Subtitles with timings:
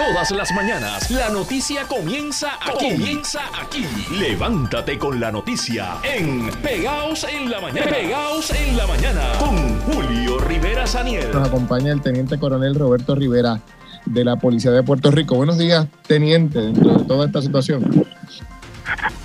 [0.00, 2.92] Todas las mañanas la noticia comienza aquí.
[2.92, 3.84] Comienza aquí.
[4.18, 7.90] Levántate con la noticia en Pegaos en la mañana.
[7.90, 11.30] Pegaos en la mañana con Julio Rivera Saniel.
[11.34, 13.60] Nos acompaña el teniente coronel Roberto Rivera
[14.06, 15.34] de la Policía de Puerto Rico.
[15.34, 18.06] Buenos días, teniente, dentro de toda esta situación.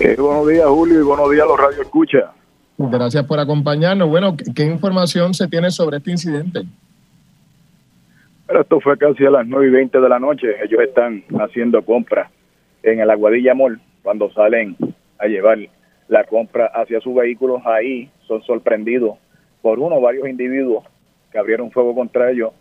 [0.02, 2.34] Eh, buenos días, Julio, y buenos días a los Radio Escucha.
[2.78, 4.10] Gracias por acompañarnos.
[4.10, 6.66] Bueno, ¿qué, qué información se tiene sobre este incidente?
[8.48, 10.48] Pero esto fue casi a las 9 y 20 de la noche.
[10.64, 12.30] Ellos están haciendo compras
[12.84, 13.82] en el Aguadilla Mall.
[14.04, 14.76] Cuando salen
[15.18, 15.58] a llevar
[16.08, 19.18] la compra hacia sus vehículos, ahí son sorprendidos
[19.64, 20.86] por uno o varios individuos
[21.32, 22.52] que abrieron fuego contra ellos,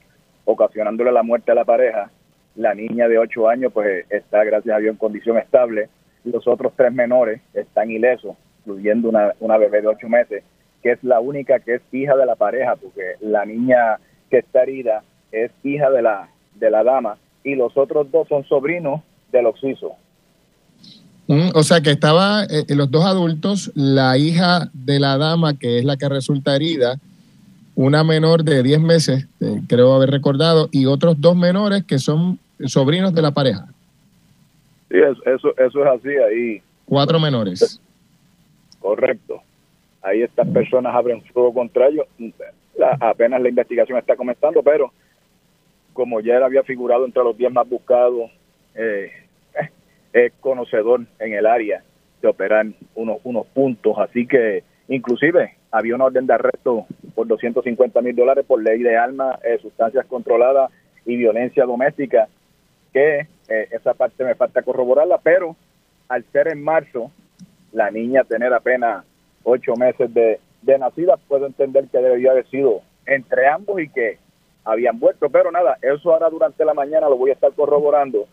[0.47, 2.11] ocasionándole la muerte a la pareja.
[2.57, 5.91] La niña de 8 años, pues está, gracias a Dios, en condición estable.
[6.25, 10.45] Los otros tres menores están ilesos, incluyendo una, una bebé de 8 meses,
[10.83, 13.99] que es la única que es hija de la pareja, porque la niña
[14.31, 15.03] que está herida
[15.35, 19.01] es hija de la, de la dama y los otros dos son sobrinos
[19.33, 19.93] del occiso.
[21.27, 25.79] Mm, o sea que estaba eh, los dos adultos, la hija de la dama, que
[25.79, 26.97] es la que resulta herida,
[27.75, 32.39] una menor de 10 meses, eh, creo haber recordado, y otros dos menores que son
[32.67, 33.67] sobrinos de la pareja.
[34.91, 36.63] Sí, eso, eso, eso es así ahí.
[36.85, 37.81] Cuatro menores.
[38.79, 39.41] Correcto.
[40.03, 42.07] Ahí estas personas abren fuego contra ellos.
[42.79, 44.93] La- apenas la investigación está comenzando, pero
[45.95, 48.31] como ya él había figurado entre los 10 más buscados,
[48.75, 49.11] eh,
[49.55, 49.71] eh,
[50.13, 51.83] es conocedor en el área
[52.21, 58.01] de operar unos, unos puntos, así que inclusive había una orden de arresto por 250
[58.01, 60.71] mil dólares por ley de armas, eh, sustancias controladas
[61.05, 62.29] y violencia doméstica,
[62.93, 65.57] que eh, esa parte me falta corroborarla, pero
[66.09, 67.11] al ser en marzo,
[67.73, 69.05] la niña tener apenas
[69.43, 74.19] ocho meses de, de nacida, puedo entender que debería haber sido entre ambos y que
[74.65, 78.27] habían vuelto, pero nada, eso ahora durante la mañana lo voy a estar corroborando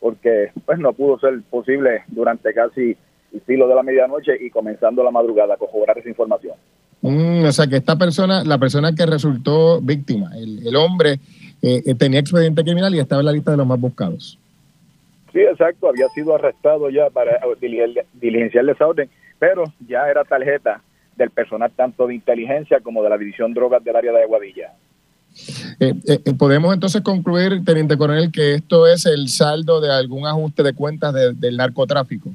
[0.00, 2.96] porque pues no pudo ser posible durante casi
[3.32, 6.54] el filo de la medianoche y comenzando la madrugada a corroborar esa información.
[7.00, 11.14] Mm, o sea que esta persona, la persona que resultó víctima, el, el hombre,
[11.62, 14.38] eh, eh, tenía expediente criminal y estaba en la lista de los más buscados.
[15.32, 20.80] Sí, exacto, había sido arrestado ya para diligen- diligenciar esa orden, pero ya era tarjeta
[21.16, 24.72] del personal tanto de inteligencia como de la división drogas del área de Aguadilla.
[25.80, 30.26] Eh, eh, eh, podemos entonces concluir, teniente coronel, que esto es el saldo de algún
[30.26, 32.30] ajuste de cuentas de- del narcotráfico.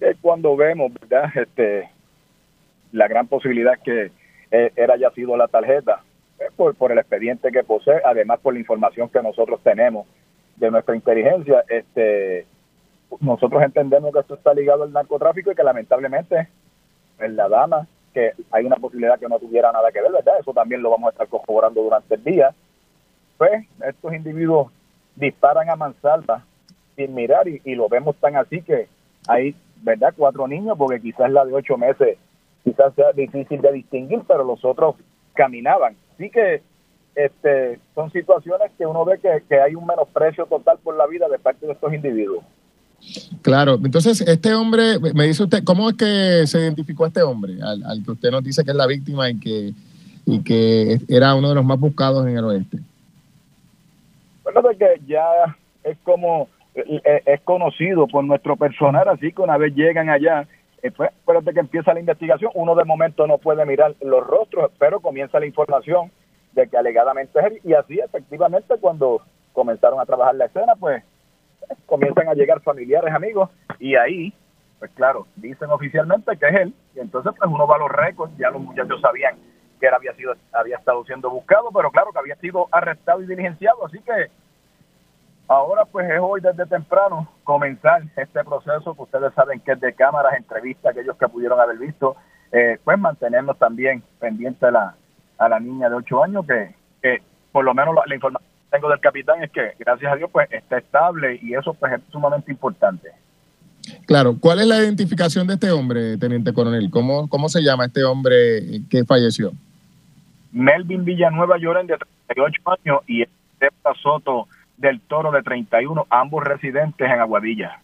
[0.00, 1.30] que cuando vemos, ¿verdad?
[1.36, 1.88] Este,
[2.90, 4.10] la gran posibilidad que
[4.50, 6.02] era haya sido la tarjeta,
[6.56, 10.06] por, por el expediente que posee, además por la información que nosotros tenemos
[10.56, 12.44] de nuestra inteligencia, este,
[13.20, 16.48] nosotros entendemos que esto está ligado al narcotráfico y que lamentablemente
[17.20, 20.34] en la dama, que hay una posibilidad que no tuviera nada que ver, ¿verdad?
[20.40, 22.54] Eso también lo vamos a estar corroborando durante el día.
[23.38, 24.70] Pues estos individuos
[25.16, 26.44] disparan a mansalva
[26.96, 28.88] sin mirar y, lo vemos tan así que
[29.28, 30.14] hay, ¿verdad?
[30.16, 32.18] Cuatro niños, porque quizás la de ocho meses
[32.64, 34.96] quizás sea difícil de distinguir, pero los otros
[35.34, 35.96] caminaban.
[36.14, 36.62] Así que
[37.14, 41.38] este, son situaciones que uno ve que hay un menosprecio total por la vida de
[41.38, 42.44] parte de estos individuos.
[43.42, 47.54] Claro, entonces este hombre, me dice usted, ¿cómo es que se identificó este hombre?
[47.62, 49.72] Al, que usted nos dice que es la víctima y que,
[50.26, 52.78] y que era uno de los más buscados en el oeste.
[54.44, 55.26] Bueno, de que ya
[55.82, 60.46] es como, eh, es conocido por nuestro personal, así que una vez llegan allá,
[60.82, 64.70] eh, pues, acuérdate que empieza la investigación, uno de momento no puede mirar los rostros,
[64.78, 66.10] pero comienza la información
[66.52, 71.02] de que alegadamente es él, y así efectivamente cuando comenzaron a trabajar la escena, pues
[71.86, 74.32] comienzan a llegar familiares, amigos, y ahí,
[74.78, 78.36] pues claro, dicen oficialmente que es él, y entonces pues uno va a los récords,
[78.38, 79.36] ya los muchachos sabían
[79.80, 83.26] que él había sido había estado siendo buscado, pero claro que había sido arrestado y
[83.26, 84.30] diligenciado, así que
[85.48, 89.92] ahora pues es hoy desde temprano comenzar este proceso que ustedes saben que es de
[89.92, 92.16] cámaras, entrevistas, aquellos que pudieron haber visto,
[92.52, 94.94] eh, pues mantenernos también pendiente a la,
[95.38, 98.88] a la niña de 8 años que, que por lo menos la, la información tengo
[98.88, 102.50] del capitán es que gracias a Dios pues está estable y eso pues es sumamente
[102.50, 103.10] importante.
[104.06, 106.88] Claro, ¿cuál es la identificación de este hombre, teniente coronel?
[106.90, 109.52] ¿Cómo, cómo se llama este hombre que falleció?
[110.52, 111.96] Melvin Villanueva Lloren de
[112.26, 117.80] 38 años y Estela Soto del Toro de 31, ambos residentes en Aguadilla.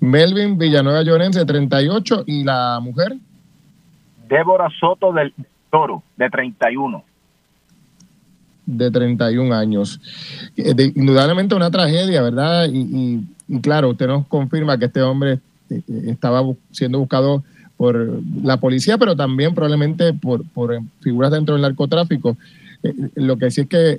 [0.00, 3.12] Melvin Villanueva Llorense, 38, y la mujer,
[4.28, 5.34] Débora Soto del
[5.70, 7.04] Toro de 31.
[8.76, 10.00] De 31 años.
[10.56, 12.68] Eh, indudablemente una tragedia, ¿verdad?
[12.70, 15.40] Y, y- y claro, usted nos confirma que este hombre
[15.70, 17.42] eh, estaba siendo buscado
[17.76, 22.36] por la policía, pero también probablemente por, por figuras dentro del narcotráfico.
[22.82, 23.98] Eh, lo que sí es que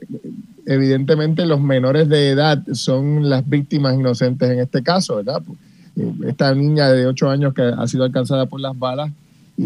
[0.65, 5.41] evidentemente los menores de edad son las víctimas inocentes en este caso, ¿verdad?
[5.97, 9.11] Eh, esta niña de 8 años que ha sido alcanzada por las balas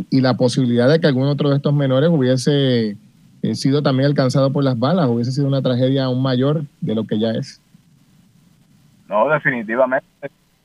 [0.09, 2.97] y, la posibilidad de que algún otro de estos menores hubiese
[3.53, 7.19] sido también alcanzado por las balas, hubiese sido una tragedia aún mayor de lo que
[7.19, 7.61] ya es.
[9.07, 10.07] No, definitivamente.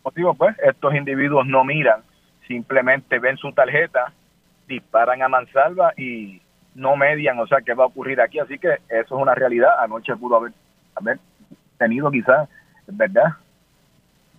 [0.03, 2.01] Motivo, pues, estos individuos no miran,
[2.49, 4.13] simplemente ven su tarjeta,
[4.67, 6.41] disparan a mansalva y
[6.75, 8.39] no median, o sea, qué va a ocurrir aquí.
[8.39, 9.71] Así que eso es una realidad.
[9.81, 10.53] Anoche pudo haber,
[10.95, 11.19] haber
[11.79, 12.49] tenido quizás,
[12.87, 13.35] ¿verdad?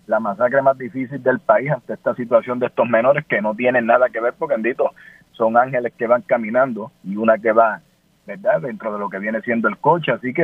[0.07, 3.85] La masacre más difícil del país ante esta situación de estos menores que no tienen
[3.85, 4.91] nada que ver, porque bendito,
[5.31, 7.81] son ángeles que van caminando y una que va,
[8.25, 8.61] ¿verdad?
[8.61, 10.11] Dentro de lo que viene siendo el coche.
[10.11, 10.43] Así que,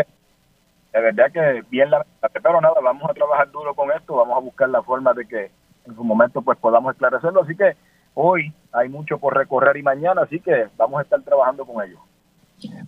[0.93, 2.05] de verdad que bien la
[2.41, 5.51] pero nada, vamos a trabajar duro con esto, vamos a buscar la forma de que
[5.85, 7.43] en su momento pues podamos esclarecerlo.
[7.43, 7.75] Así que
[8.13, 11.99] hoy hay mucho por recorrer y mañana, así que vamos a estar trabajando con ellos.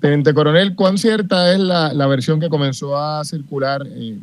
[0.02, 4.18] Teniente Coronel, ¿cuán cierta es la, versión que comenzó a circular, eh,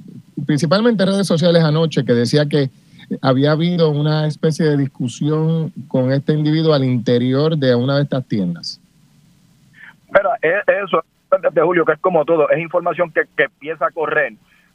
[0.44, 2.70] principalmente en redes sociales anoche, que decía que
[3.22, 8.24] había habido una especie de discusión con este individuo al interior de una de estas
[8.26, 8.80] tiendas?
[10.12, 11.04] Pero eso,
[11.52, 14.34] de Julio, que es como todo, es información que, que empieza a correr.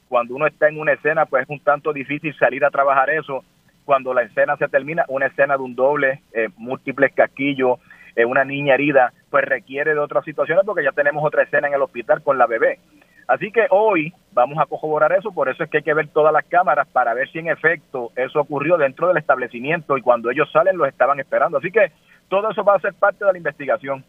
[0.10, 3.44] Cuando uno está en una escena, pues es un tanto difícil salir a trabajar eso
[3.86, 7.80] cuando la escena se termina, una escena de un doble, eh, múltiples casquillos,
[8.16, 11.74] eh, una niña herida, pues requiere de otras situaciones porque ya tenemos otra escena en
[11.74, 12.80] el hospital con la bebé.
[13.28, 16.34] Así que hoy vamos a corroborar eso, por eso es que hay que ver todas
[16.34, 20.52] las cámaras para ver si en efecto eso ocurrió dentro del establecimiento y cuando ellos
[20.52, 21.58] salen los estaban esperando.
[21.58, 21.92] Así que
[22.28, 24.04] todo eso va a ser parte de la investigación.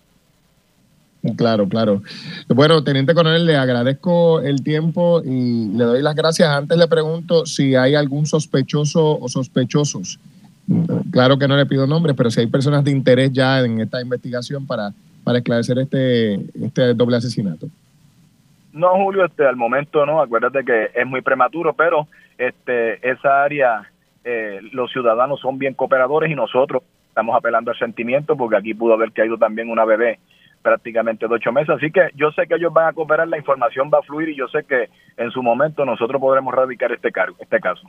[1.36, 2.02] Claro, claro.
[2.48, 6.48] Bueno, Teniente Coronel, le agradezco el tiempo y le doy las gracias.
[6.48, 10.19] Antes le pregunto si hay algún sospechoso o sospechosos.
[11.12, 14.00] Claro que no le pido nombres, pero si hay personas de interés ya en esta
[14.00, 14.90] investigación para,
[15.22, 16.34] para esclarecer este,
[16.64, 17.69] este doble asesinato.
[18.72, 20.20] No, Julio, este, al momento no.
[20.20, 23.90] Acuérdate que es muy prematuro, pero este, esa área,
[24.24, 28.94] eh, los ciudadanos son bien cooperadores y nosotros estamos apelando al sentimiento porque aquí pudo
[28.94, 30.19] haber caído también una bebé
[30.62, 31.70] prácticamente de ocho meses.
[31.70, 34.36] Así que yo sé que ellos van a cooperar, la información va a fluir y
[34.36, 37.86] yo sé que en su momento nosotros podremos radicar este, cargo, este caso.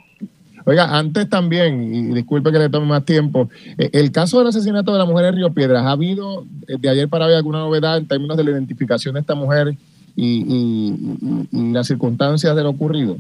[0.66, 4.94] Oiga, antes también, y disculpe que le tome más tiempo, eh, el caso del asesinato
[4.94, 7.98] de la mujer en Río Piedras, ¿ha habido eh, de ayer para hoy alguna novedad
[7.98, 9.74] en términos de la identificación de esta mujer
[10.16, 13.18] y, las circunstancias de lo ocurrido?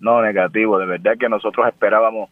[0.00, 2.30] No, negativo, de verdad que nosotros esperábamos,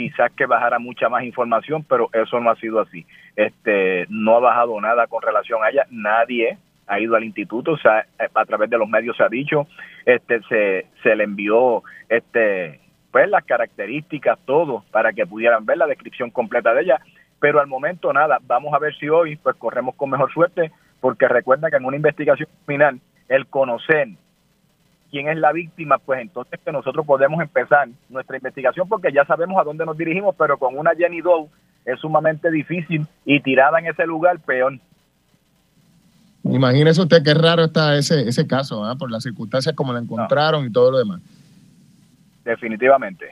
[0.00, 3.04] quizás que bajara mucha más información, pero eso no ha sido así.
[3.36, 6.56] Este, no ha bajado nada con relación a ella, nadie
[6.86, 9.66] ha ido al instituto, o sea, a través de los medios se ha dicho,
[10.06, 12.80] este, se, se le envió, este,
[13.12, 17.00] pues las características, todo, para que pudieran ver la descripción completa de ella,
[17.38, 21.28] pero al momento nada, vamos a ver si hoy pues corremos con mejor suerte, porque
[21.28, 24.08] recuerda que en una investigación criminal, el conocer
[25.10, 29.60] quién es la víctima, pues entonces que nosotros podemos empezar nuestra investigación porque ya sabemos
[29.60, 31.48] a dónde nos dirigimos, pero con una Jenny Doe
[31.84, 34.78] es sumamente difícil y tirada en ese lugar peor.
[36.44, 38.96] Imagínese usted qué raro está ese, ese caso, ¿ah?
[38.96, 41.20] por las circunstancias como la encontraron y todo lo demás.
[42.44, 43.26] Definitivamente.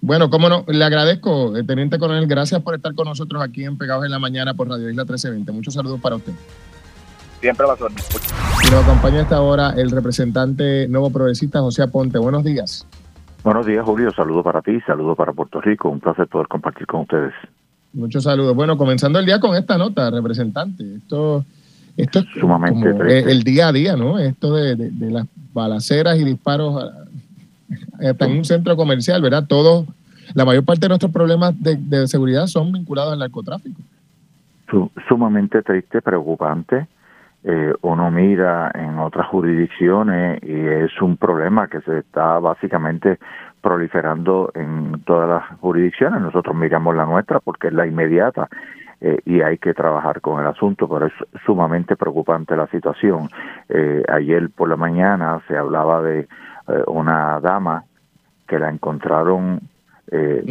[0.00, 3.76] Bueno, cómo no, le agradezco, eh, Teniente Coronel, gracias por estar con nosotros aquí en
[3.76, 5.52] Pegados en la Mañana por Radio Isla 1320.
[5.52, 6.32] Muchos saludos para usted.
[7.46, 12.18] Siempre va a Y nos acompaña esta hora el representante nuevo progresista José Aponte.
[12.18, 12.84] Buenos días.
[13.44, 14.10] Buenos días, Julio.
[14.10, 15.88] Saludo para ti, saludo para Puerto Rico.
[15.88, 17.32] Un placer poder compartir con ustedes.
[17.92, 18.56] Muchos saludos.
[18.56, 20.96] Bueno, comenzando el día con esta nota, representante.
[20.96, 21.44] Esto,
[21.96, 24.18] esto es sumamente el día a día, ¿no?
[24.18, 26.84] Esto de, las balaceras y disparos
[28.04, 29.46] hasta en un centro comercial, ¿verdad?
[29.46, 29.86] Todos,
[30.34, 33.80] la mayor parte de nuestros problemas de, de seguridad son vinculados al narcotráfico.
[35.06, 36.88] Sumamente triste, preocupante
[37.48, 43.18] eh, uno mira en otras jurisdicciones y es un problema que se está básicamente
[43.60, 46.20] proliferando en todas las jurisdicciones.
[46.20, 48.48] Nosotros miramos la nuestra porque es la inmediata
[49.00, 51.12] eh, y hay que trabajar con el asunto, pero es
[51.44, 53.28] sumamente preocupante la situación.
[53.68, 57.84] Eh, ayer por la mañana se hablaba de eh, una dama
[58.48, 59.60] que la encontraron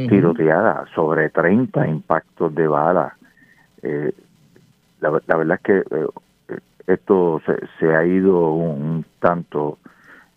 [0.10, 3.16] tiroteada sobre 30 impactos de bala.
[3.82, 5.84] La, la, verdad es que
[6.88, 7.42] esto
[7.80, 9.80] se, ha ido un, tanto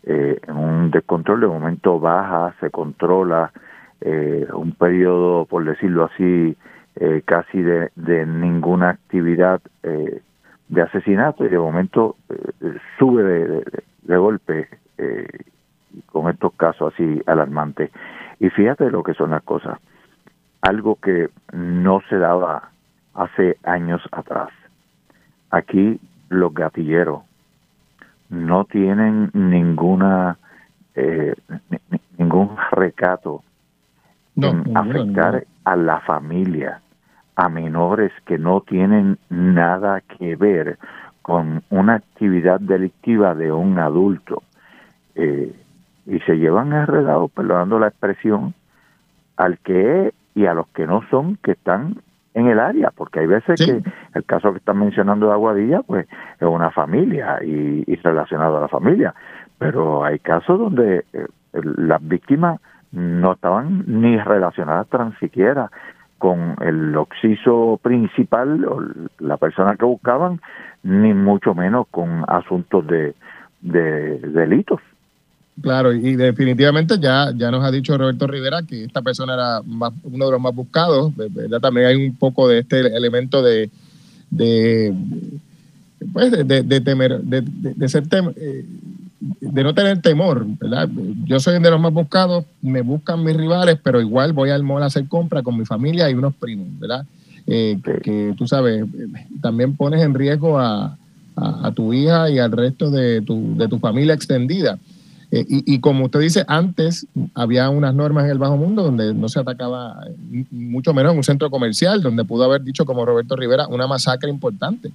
[0.05, 3.53] eh, en un descontrol, de momento baja, se controla,
[4.01, 6.57] eh, un periodo, por decirlo así,
[6.97, 10.23] eh, casi de, de, ninguna actividad eh,
[10.69, 12.17] de asesinato y de momento
[12.99, 13.65] sube de,
[14.03, 14.69] de, golpe
[16.07, 17.91] con estos casos así alarmantes.
[18.41, 19.79] Y fíjate lo que son las cosas.
[20.61, 22.71] Algo que no se daba
[23.15, 24.51] hace años atrás.
[25.51, 27.23] Aquí los gatilleros
[28.29, 30.37] no tienen ninguna
[30.95, 31.35] eh,
[32.19, 33.43] ningún recato
[34.37, 36.81] en afectar a la familia,
[37.37, 40.79] a menores que no tienen nada que ver
[41.23, 44.43] con una actividad delictiva de un adulto.
[45.15, 45.55] Eh,
[46.07, 48.55] y se llevan enredados, perdonando la expresión,
[49.37, 51.97] al que es y a los que no son, que están
[52.39, 53.83] en el área, porque hay veces que
[54.15, 56.07] el caso que están mencionando de Aguadilla, pues
[56.41, 59.15] es una familia y, relacionado a la familia,
[59.59, 62.61] pero hay casos donde eh, las víctimas
[62.93, 65.71] no estaban ni relacionadas tan siquiera
[66.19, 68.81] con el occiso principal o
[69.19, 70.41] la persona que buscaban,
[70.83, 73.15] ni mucho menos con asuntos de,
[73.61, 74.81] de delitos.
[75.61, 80.25] Claro, y definitivamente ya, ya nos ha dicho Roberto Rivera que esta persona era uno
[80.27, 81.61] de los más buscados, ¿verdad?
[81.61, 83.71] También hay un poco de este elemento de,
[84.31, 84.95] de
[86.13, 88.05] pues de, de, temer, de, de ser
[88.37, 88.65] eh,
[89.41, 90.89] de no tener temor, ¿verdad?
[91.25, 94.63] Yo soy uno de los más buscados, me buscan mis rivales, pero igual voy al
[94.63, 97.05] mall a hacer compra con mi familia y unos primos, ¿verdad?
[97.47, 98.85] Eh, que, tú sabes,
[99.41, 100.97] también pones en riesgo a,
[101.35, 104.79] a, tu hija y al resto de tu, de tu familia extendida.
[105.31, 109.29] Eh, y, como usted dice, antes había unas normas en el bajo mundo donde no
[109.29, 110.07] se atacaba,
[110.51, 114.31] mucho menos en un centro comercial, donde pudo haber dicho, como Roberto Rivera, una masacre
[114.31, 114.91] importante.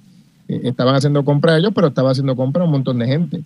[0.48, 3.42] Eh, estaban haciendo compra ellos, pero estaba haciendo compra un montón de gente.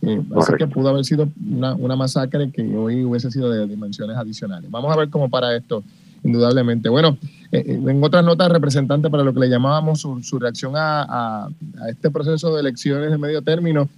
[0.00, 4.16] Eh, así que pudo haber sido una, una, masacre que hoy hubiese sido de dimensiones
[4.16, 4.70] adicionales.
[4.70, 5.84] Vamos a ver cómo para esto,
[6.24, 6.88] indudablemente.
[6.88, 7.18] Bueno,
[7.52, 11.48] en otras notas, representante, para lo que le llamábamos su, su reacción a, a,
[11.82, 13.90] a este proceso de elecciones de medio término,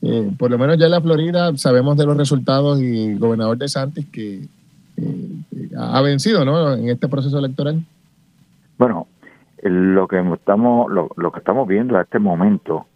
[0.00, 3.58] eh, por lo menos ya en la Florida sabemos de los resultados y el gobernador
[3.58, 4.44] de Santis que
[4.96, 6.74] eh, ha vencido ¿no?
[6.74, 7.82] en este proceso electoral.
[8.78, 9.08] Bueno,
[9.62, 12.86] lo que estamos lo, que estamos viendo a este momento,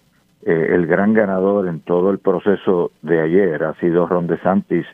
[0.46, 4.86] eh, el gran ganador en todo el proceso de ayer ha sido Ron DeSantis,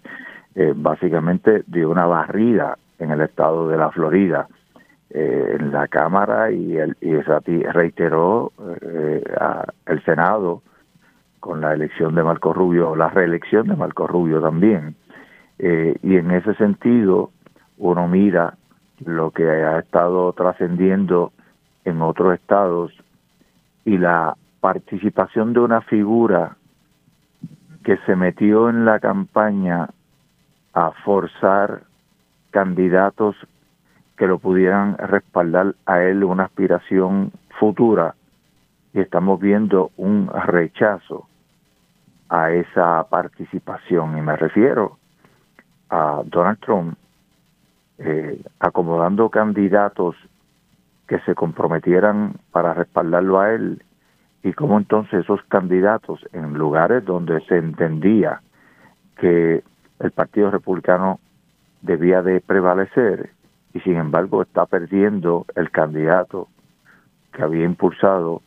[0.75, 4.49] básicamente dio una barrida en el estado de la Florida.
[5.11, 7.15] en la Cámara y, el, y
[7.63, 8.51] reiteró
[9.87, 10.63] el Senado
[11.41, 14.97] con la elección de Marco Rubio, o la reelección de Marco Rubio también.
[15.59, 17.31] Eh, y en ese sentido,
[17.79, 18.55] uno mira
[19.05, 21.33] lo que ha estado trascendiendo
[21.85, 22.93] en otros estados
[23.85, 26.57] y la participación de una figura
[27.85, 29.89] que se metió en la campaña
[30.75, 31.83] a forzar
[32.51, 33.37] candidatos
[34.17, 38.15] que lo pudieran respaldar a él una aspiración futura
[38.93, 41.28] y estamos viendo un rechazo
[42.29, 44.99] a esa participación y me refiero
[45.91, 46.99] a Donald Trump
[47.99, 50.15] eh, acomodando candidatos
[51.07, 53.83] que se comprometieran para respaldarlo a él
[54.43, 58.41] y cómo entonces esos candidatos en lugares donde se entendía
[59.17, 59.65] que
[59.99, 61.19] el Partido Republicano
[61.83, 63.31] debía de prevalecer
[63.75, 66.49] y sin embargo está perdiendo el candidato
[67.33, 68.43] que había impulsado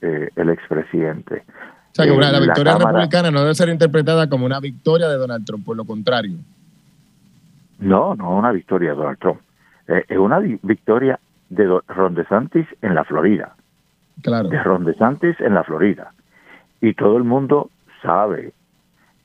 [0.00, 1.44] eh, el expresidente.
[1.92, 5.44] O sea, que la, victoria republicana no debe ser interpretada como una victoria de Donald
[5.44, 6.38] Trump, por lo contrario.
[7.80, 9.40] No, no una victoria de Donald Trump.
[9.88, 11.20] Eh, es una victoria
[11.50, 13.54] de Ron DeSantis en la Florida.
[14.22, 14.48] Claro.
[14.48, 16.12] De Ron DeSantis en la Florida.
[16.80, 17.68] Y todo el mundo
[18.00, 18.54] sabe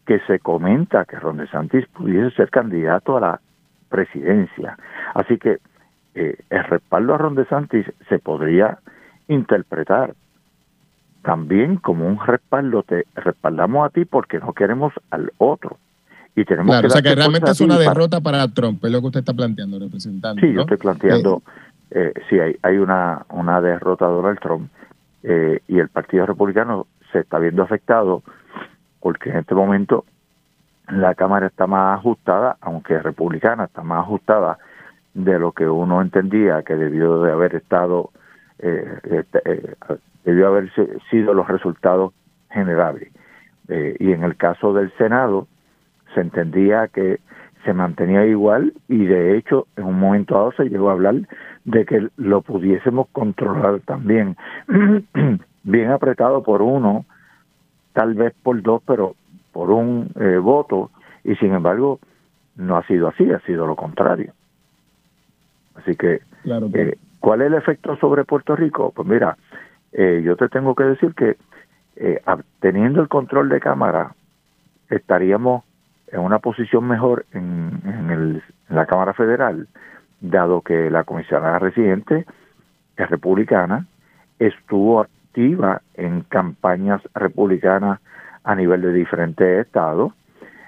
[0.06, 3.40] que se comenta que Ron DeSantis pudiese ser candidato a la
[3.88, 4.78] presidencia.
[5.14, 5.60] Así que
[6.16, 8.80] eh, el respaldo a Ron DeSantis se podría
[9.30, 10.16] interpretar
[11.22, 15.78] también como un respaldo, te respaldamos a ti porque no queremos al otro.
[16.36, 18.48] Y tenemos claro, o sea que realmente es una derrota para...
[18.50, 20.42] Trump, es lo que usted está planteando, representante.
[20.42, 21.42] Sí, yo estoy planteando,
[21.90, 24.70] eh, eh, sí, hay, hay una, una derrota de Donald Trump
[25.24, 28.22] eh, y el Partido Republicano se está viendo afectado
[29.00, 30.06] porque en este momento
[30.90, 34.58] la Cámara está más ajustada, aunque republicana está más ajustada
[35.14, 38.12] de lo que uno entendía que debió de haber estado
[38.60, 39.76] eh, este, eh,
[40.28, 40.70] debió haber
[41.10, 42.14] sido los resultados
[42.52, 43.14] generables.
[43.70, 45.48] Eh, y en el caso del Senado,
[46.14, 47.20] se entendía que
[47.64, 51.16] se mantenía igual y de hecho en un momento dado se llegó a hablar
[51.64, 54.36] de que lo pudiésemos controlar también,
[55.64, 57.06] bien apretado por uno,
[57.94, 59.16] tal vez por dos, pero
[59.54, 60.92] por un eh, voto,
[61.24, 62.00] y sin embargo
[62.58, 64.34] no ha sido así, ha sido lo contrario.
[65.76, 66.22] Así que,
[66.74, 68.92] eh, ¿cuál es el efecto sobre Puerto Rico?
[68.94, 69.38] Pues mira,
[69.94, 71.38] eh, yo te tengo que decir que
[71.96, 72.22] eh,
[72.60, 74.14] teniendo el control de cámara,
[74.90, 75.64] estaríamos
[76.12, 79.68] en una posición mejor en, en, la Cámara Federal,
[80.22, 82.26] dado que la comisionada residente
[82.96, 83.86] es republicana,
[84.40, 88.00] estuvo activa en campañas republicanas
[88.44, 90.14] a nivel de diferentes estados.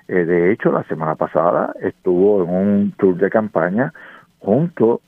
[0.08, 3.94] Eh, de hecho, la semana pasada estuvo en un tour de campaña
[4.40, 5.02] junto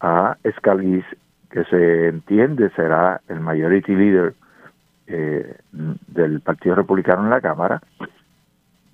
[0.00, 1.06] a Scalise,
[1.50, 4.34] que se entiende será el majority leader
[5.06, 7.80] eh, del Partido Republicano en la Cámara,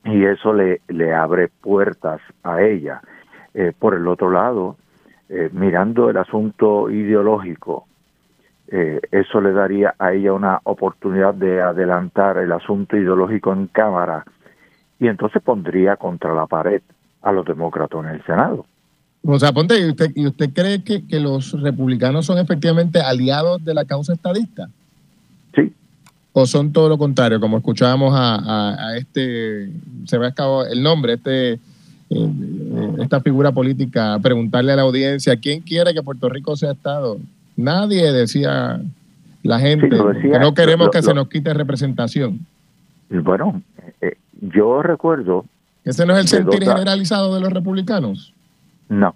[0.04, 0.80] y eso le,
[1.14, 3.00] abre puertas a ella.
[3.54, 4.76] Eh, por el otro lado,
[5.28, 7.86] eh, mirando el asunto ideológico,
[8.70, 14.24] eso le daría a ella una oportunidad de adelantar el asunto ideológico en Cámara
[14.98, 16.80] y entonces pondría contra la pared
[17.20, 18.64] a los demócratas en el Senado.
[19.24, 23.64] O sea, Ponte, ¿y usted, y usted cree que, que los republicanos son efectivamente aliados
[23.64, 24.68] de la causa estadista?
[25.54, 25.72] Sí.
[26.32, 27.40] ¿O son todo lo contrario?
[27.40, 29.70] Como escuchábamos a, a, este,
[30.06, 31.60] se me ha acabado el nombre, este
[32.14, 37.18] eh, esta figura política, preguntarle a la audiencia, ¿quién quiere que Puerto Rico sea Estado?
[37.56, 38.80] Nadie decía
[39.42, 42.40] la gente, que no queremos que se nos quite representación.
[43.08, 43.62] Bueno,
[44.00, 45.44] eh, yo recuerdo...
[45.84, 48.32] ¿Ese no es el sentir generalizado de los republicanos?
[48.92, 49.14] No,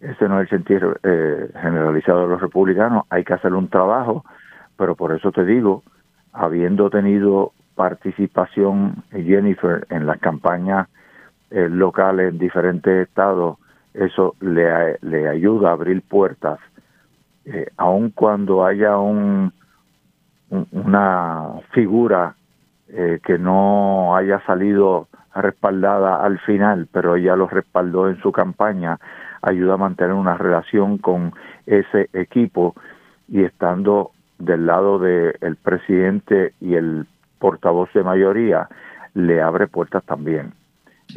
[0.00, 3.04] ese no es el sentir eh, generalizado de los republicanos.
[3.10, 4.24] Hay que hacer un trabajo,
[4.78, 5.82] pero por eso te digo,
[6.32, 10.88] habiendo tenido participación Jennifer en las campañas
[11.50, 13.58] eh, locales en diferentes estados,
[13.92, 16.58] eso le, le ayuda a abrir puertas,
[17.44, 19.52] eh, aun cuando haya un,
[20.72, 22.34] una figura
[22.88, 25.08] eh, que no haya salido
[25.42, 28.98] respaldada al final, pero ella lo respaldó en su campaña,
[29.42, 31.32] ayuda a mantener una relación con
[31.66, 32.74] ese equipo
[33.28, 37.06] y estando del lado del presidente y el
[37.38, 38.68] portavoz de mayoría,
[39.14, 40.52] le abre puertas también.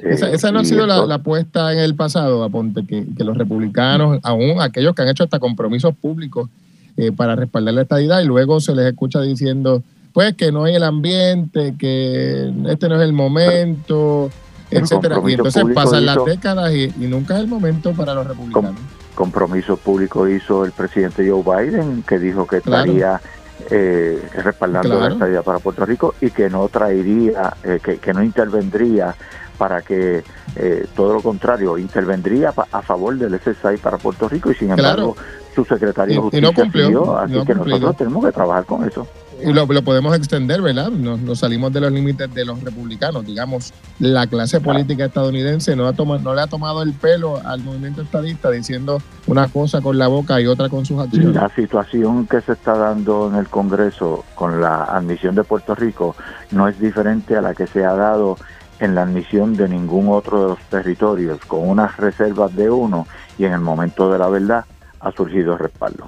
[0.04, 4.20] Esa, esa no ha sido la, apuesta en el pasado, Aponte, que, que los republicanos,
[4.24, 6.50] aún aquellos que han hecho hasta compromisos públicos
[6.96, 9.82] eh, para respaldar la estadidad, y luego se les escucha diciendo,
[10.13, 14.30] pues que no hay el ambiente, que este no es el momento,
[14.72, 15.19] etcétera.
[15.26, 18.76] Y entonces pasan las décadas y, nunca es el momento para los republicanos.
[19.15, 23.22] compromiso público hizo el presidente Joe Biden, que dijo que estaría
[23.69, 28.24] eh, respaldando la estadía para Puerto Rico y que no traería, eh, que, que no
[28.24, 29.15] intervendría
[29.58, 30.24] para que
[30.56, 35.17] eh, todo lo contrario, intervendría a favor del SSI para Puerto Rico y sin embargo
[35.54, 39.06] su secretario de Justicia no cumplió, así que nosotros tenemos que trabajar con eso
[39.43, 40.89] y lo, podemos extender, ¿verdad?
[40.89, 43.25] Nos, salimos de los límites de los republicanos.
[43.25, 47.63] Digamos, la clase política estadounidense no, ha tomado, no le ha tomado el pelo al
[47.63, 51.36] movimiento estadista diciendo una cosa con la boca y otra con sus acciones.
[51.36, 56.15] La situación que se está dando en el Congreso con la admisión de Puerto Rico
[56.52, 58.38] no es diferente a la que se ha dado
[58.80, 63.45] en la admisión de ningún otro de los territorios, con unas reservas de uno y
[63.45, 64.65] en el momento de la verdad
[64.99, 66.08] ha surgido respaldo.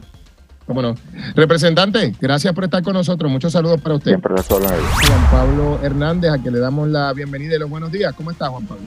[0.74, 0.96] Bueno,
[1.36, 3.32] Representante, gracias por estar con nosotros.
[3.32, 4.12] Muchos saludos para usted.
[4.12, 8.14] Siempre Juan Pablo Hernández, a que le damos la bienvenida y los buenos días.
[8.14, 8.84] ¿Cómo está, Juan Pablo?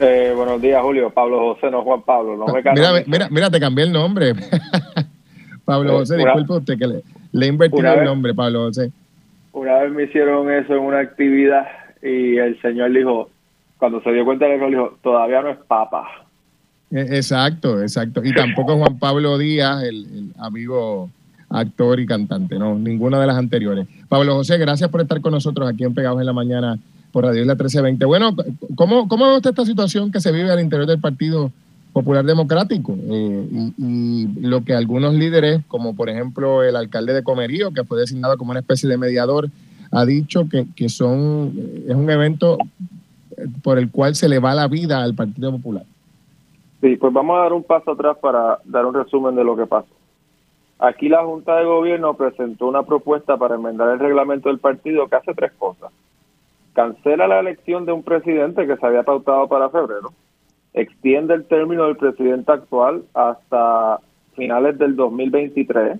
[0.00, 1.10] Eh, buenos días, Julio.
[1.10, 2.36] Pablo José, no Juan Pablo.
[2.36, 4.34] No me mira, mira, mira, te cambié el nombre.
[5.64, 8.90] Pablo José, disculpe usted que le, le he invertido el nombre, Pablo José.
[9.52, 11.66] Una vez me hicieron eso en una actividad
[12.02, 13.30] y el señor dijo,
[13.76, 16.06] cuando se dio cuenta de eso, dijo, todavía no es papa.
[16.90, 18.24] E, exacto, exacto.
[18.24, 21.10] Y tampoco Juan Pablo Díaz, el, amigo
[21.50, 23.86] actor y cantante, no, ninguna de las anteriores.
[24.08, 26.78] Pablo José, gracias por estar con nosotros aquí en Pegados en la Mañana
[27.10, 28.04] por Radio Isla 1320.
[28.04, 28.36] Bueno,
[28.74, 31.50] ¿cómo, ¿cómo ve usted esta situación que se vive al interior del Partido
[31.94, 32.96] Popular Democrático?
[33.00, 37.98] Eh, y, lo que algunos líderes, como por ejemplo el alcalde de Comerío, que fue
[37.98, 39.50] designado como una especie de mediador,
[39.90, 41.52] ha dicho que, que son
[41.88, 42.58] es un evento
[43.62, 45.84] por el cual se le va la vida al Partido Popular.
[46.80, 49.66] Sí, pues vamos a dar un paso atrás para dar un resumen de lo que
[49.66, 49.88] pasó.
[50.78, 55.16] Aquí la Junta de Gobierno presentó una propuesta para enmendar el reglamento del partido que
[55.16, 55.90] hace tres cosas.
[56.72, 60.12] Cancela la elección de un presidente que se había pautado para febrero,
[60.72, 63.98] extiende el término del presidente actual hasta
[64.36, 65.98] finales del 2023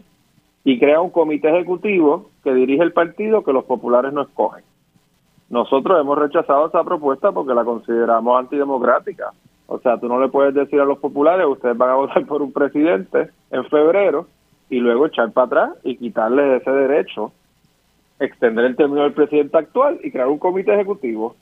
[0.62, 4.62] y crea un comité ejecutivo que dirige el partido que los populares no escogen.
[5.50, 9.32] Nosotros hemos rechazado esa propuesta porque la consideramos antidemocrática.
[9.70, 12.40] O sea, tú no le puedes decir a los populares, ustedes van a votar por
[12.40, 14.26] un presidente en febrero
[14.70, 17.33] y luego echar para atrás y quitarle ese derecho,
[18.18, 21.37] extender el término del presidente actual y crear un comité ejecutivo.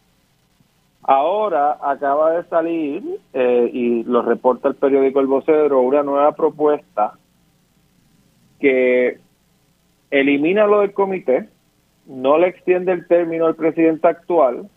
[1.02, 7.12] Ahora acaba de salir, eh, y lo reporta el periódico El Vocero, una nueva propuesta
[8.58, 9.20] que
[10.10, 11.48] elimina lo del comité,
[12.06, 14.68] no le extiende el término al presidente actual,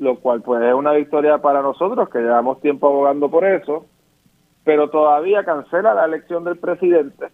[0.00, 3.84] lo cual pues es una victoria para nosotros que llevamos tiempo abogando por eso,
[4.64, 7.26] pero todavía cancela la elección del presidente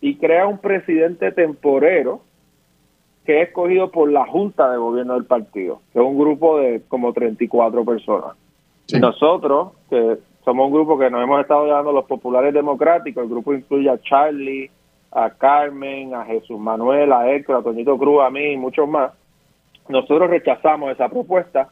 [0.00, 2.22] y crea un presidente temporero
[3.26, 6.80] que es escogido por la Junta de Gobierno del partido, que es un grupo de
[6.88, 8.36] como 34 personas.
[8.86, 10.16] Y nosotros, que
[10.46, 14.00] somos un grupo que nos hemos estado llamando los populares democráticos, el grupo incluye a
[14.00, 14.70] Charlie,
[15.12, 19.12] a Carmen, a Jesús Manuel, a Héctor, a Toñito Cruz, a mí y muchos más,
[19.90, 21.68] nosotros rechazamos esa propuesta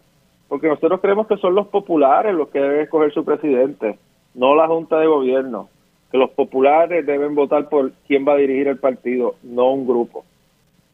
[0.49, 3.99] porque nosotros creemos que son los populares los que deben escoger su presidente,
[4.35, 5.69] no la Junta de Gobierno,
[6.11, 10.25] que los populares deben votar por quién va a dirigir el partido, no un grupo.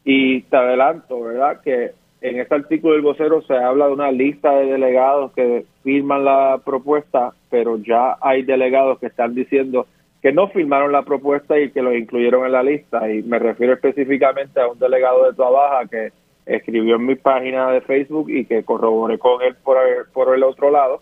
[0.03, 1.61] Y te adelanto, ¿verdad?
[1.61, 6.25] Que en este artículo del vocero se habla de una lista de delegados que firman
[6.25, 9.85] la propuesta, pero ya hay delegados que están diciendo
[10.21, 13.11] que no firmaron la propuesta y que lo incluyeron en la lista.
[13.11, 16.13] Y me refiero específicamente a un delegado de Baja que
[16.45, 20.43] escribió en mi página de Facebook y que corroboré con él por el, por el
[20.43, 21.01] otro lado.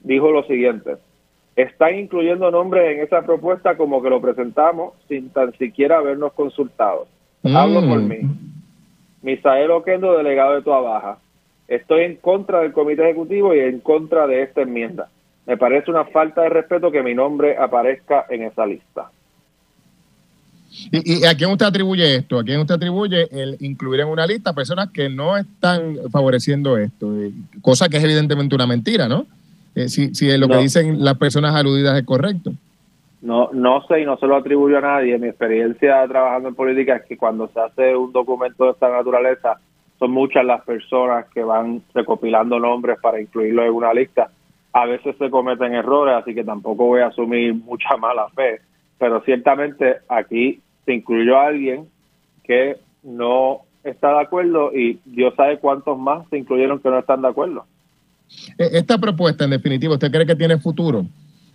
[0.00, 0.96] Dijo lo siguiente,
[1.56, 7.06] están incluyendo nombres en esa propuesta como que lo presentamos sin tan siquiera habernos consultado.
[7.42, 8.08] Hablo por mm.
[8.08, 8.18] mí.
[9.22, 11.18] Misael Oquendo, delegado de Toa Baja.
[11.66, 15.08] Estoy en contra del comité ejecutivo y en contra de esta enmienda.
[15.46, 19.10] Me parece una falta de respeto que mi nombre aparezca en esa lista.
[20.90, 22.38] ¿Y, a quién usted atribuye esto?
[22.38, 27.14] ¿A quién usted atribuye el incluir en una lista personas que no están favoreciendo esto?
[27.20, 29.26] Eh, cosa que es evidentemente una mentira, ¿no?
[29.74, 32.52] Eh, si, si lo que dicen las personas aludidas es correcto.
[33.22, 35.18] No, no sé y no se lo atribuyo a nadie.
[35.18, 39.58] Mi experiencia trabajando en política es que cuando se hace un documento de esta naturaleza,
[39.98, 44.30] son muchas las personas que van recopilando nombres para incluirlo en una lista.
[44.72, 48.60] A veces se cometen errores, así que tampoco voy a asumir mucha mala fe.
[48.98, 51.86] Pero ciertamente aquí se incluyó a alguien
[52.44, 57.22] que no está de acuerdo y Dios sabe cuántos más se incluyeron que no están
[57.22, 57.66] de acuerdo.
[58.58, 61.06] E, esta propuesta, en definitiva, ¿usted cree que tiene futuro?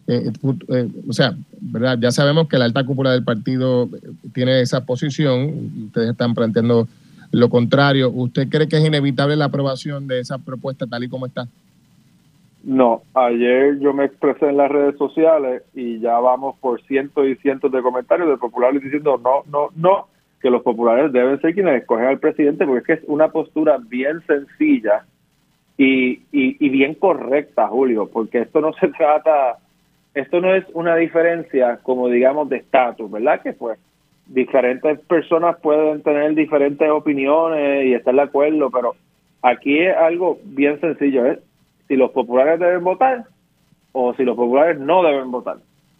[0.08, 0.32] Eh,
[0.70, 1.98] eh, o sea, ¿verdad?
[2.00, 3.90] Ya sabemos que la alta cúpula del partido
[4.34, 6.88] tiene esa posición, ustedes están planteando
[7.32, 8.10] lo contrario.
[8.10, 11.48] ¿Usted cree que es inevitable la aprobación de esa propuesta tal y como está?
[12.64, 17.36] No, ayer yo me expresé en las redes sociales y ya vamos por cientos y
[17.38, 20.08] cientos de comentarios de populares diciendo no, no, no,
[20.40, 23.80] que los populares deben ser quienes escogen al presidente porque es que es una postura
[23.80, 25.06] bien sencilla
[25.78, 29.58] y, y bien correcta, Julio, porque esto no se trata
[30.14, 33.42] esto no es una diferencia como digamos de estatus, ¿verdad?
[33.42, 33.80] Que pues
[34.28, 38.96] diferentes personas pueden tener diferentes opiniones y estar de acuerdo, pero
[39.42, 41.40] aquí es algo bien sencillo, es
[41.92, 43.26] si los populares deben votar
[43.92, 45.58] o si los populares no deben votar.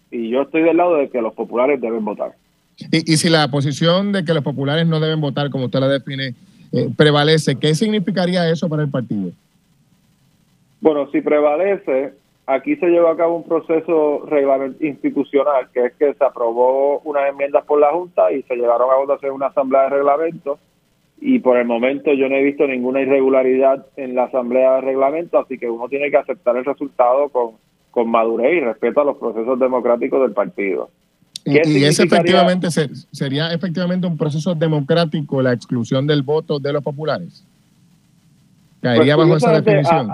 [0.10, 2.32] Y yo estoy del lado de que los populares deben votar.
[2.78, 5.90] Y, y si la posición de que los populares no deben votar, como usted la
[5.90, 6.34] define,
[6.72, 9.32] eh, prevalece, ¿qué significaría eso para el partido?
[10.80, 12.14] Bueno, si prevalece,
[12.46, 14.26] aquí se llevó a cabo un proceso
[14.80, 18.96] institucional, que es que se aprobó unas enmiendas por la Junta y se llevaron a
[18.96, 20.58] votación una asamblea de reglamento.
[21.24, 25.38] Y por el momento yo no he visto ninguna irregularidad en la asamblea de reglamento,
[25.38, 27.52] así que uno tiene que aceptar el resultado con,
[27.92, 30.90] con madurez y respeto a los procesos democráticos del partido.
[31.46, 32.68] Y, ese efectivamente
[33.12, 37.46] sería efectivamente un proceso democrático la exclusión del voto de los populares.
[38.82, 40.10] Caería pues, bajo esa definición.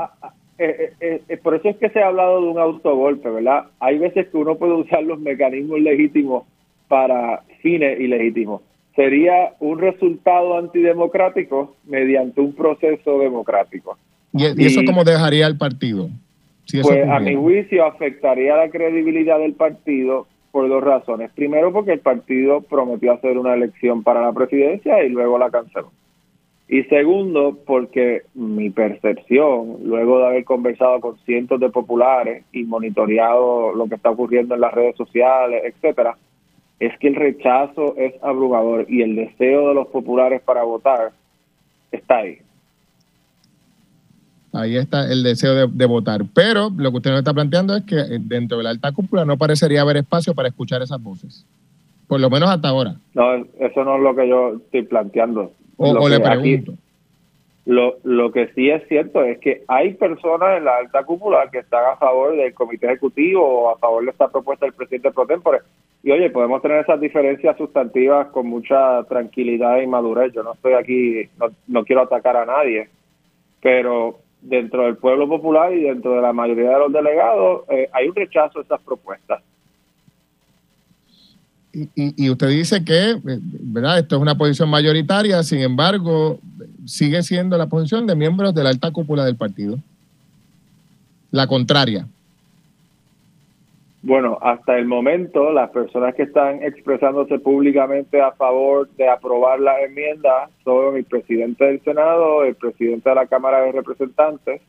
[0.60, 3.67] Eh, eh, eh, por eso es que se ha hablado de un autogolpe, ¿verdad?
[3.80, 6.43] Hay veces que uno puede usar los mecanismos legítimos
[6.88, 8.62] para fines ilegítimos.
[8.97, 13.95] Sería un resultado antidemocrático mediante un proceso democrático.
[14.33, 16.10] ¿Y, eso cómo dejaría el partido?
[16.81, 21.29] pues a mi juicio afectaría la credibilidad del partido por dos razones.
[21.36, 25.91] Primero porque el partido prometió hacer una elección para la presidencia y luego la canceló.
[26.67, 33.75] Y segundo, porque mi percepción, luego de haber conversado con cientos de populares y monitoreado
[33.75, 36.17] lo que está ocurriendo en las redes sociales, etcétera,
[36.80, 41.12] es que el rechazo es abrumador y el deseo de los populares para votar
[41.92, 42.40] está ahí.
[44.54, 46.22] Ahí está el deseo de, de, votar.
[46.34, 49.26] Pero lo que usted nos está planteando es que eh, dentro de la alta cúpula
[49.26, 51.46] no parecería haber espacio para escuchar esas voces.
[52.08, 52.96] Por lo menos hasta ahora.
[53.13, 55.52] No, eso no es lo que yo estoy planteando.
[55.76, 56.74] O, le pregunto.
[57.66, 61.60] lo, lo que sí es cierto es que hay personas en la alta cúpula que
[61.60, 65.28] están a favor del comité ejecutivo o a favor de esta propuesta del presidente pro
[65.28, 65.60] tempore.
[66.08, 70.32] Y oye, podemos tener esas diferencias sustantivas con mucha tranquilidad y madurez.
[70.34, 72.88] Yo no estoy aquí, no, no quiero atacar a nadie,
[73.62, 78.08] pero dentro del pueblo popular y dentro de la mayoría de los delegados eh, hay
[78.08, 79.43] un rechazo a estas propuestas.
[81.74, 84.00] Y, usted dice que, eh, ¿verdad?
[84.00, 86.39] Esto es una posición mayoritaria, sin embargo,
[86.86, 89.78] sigue siendo la posición de miembros de la alta cúpula del partido.
[91.32, 92.08] La contraria.
[94.08, 99.82] Bueno, hasta el momento las personas que están expresándose públicamente a favor de aprobar las
[99.82, 104.62] enmiendas son el presidente del Senado, el presidente de la Cámara de Representantes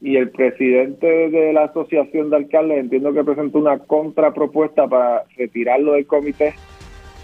[0.00, 2.78] y el presidente de la Asociación de Alcaldes.
[2.78, 6.54] Entiendo que presentó una contrapropuesta para retirarlo del comité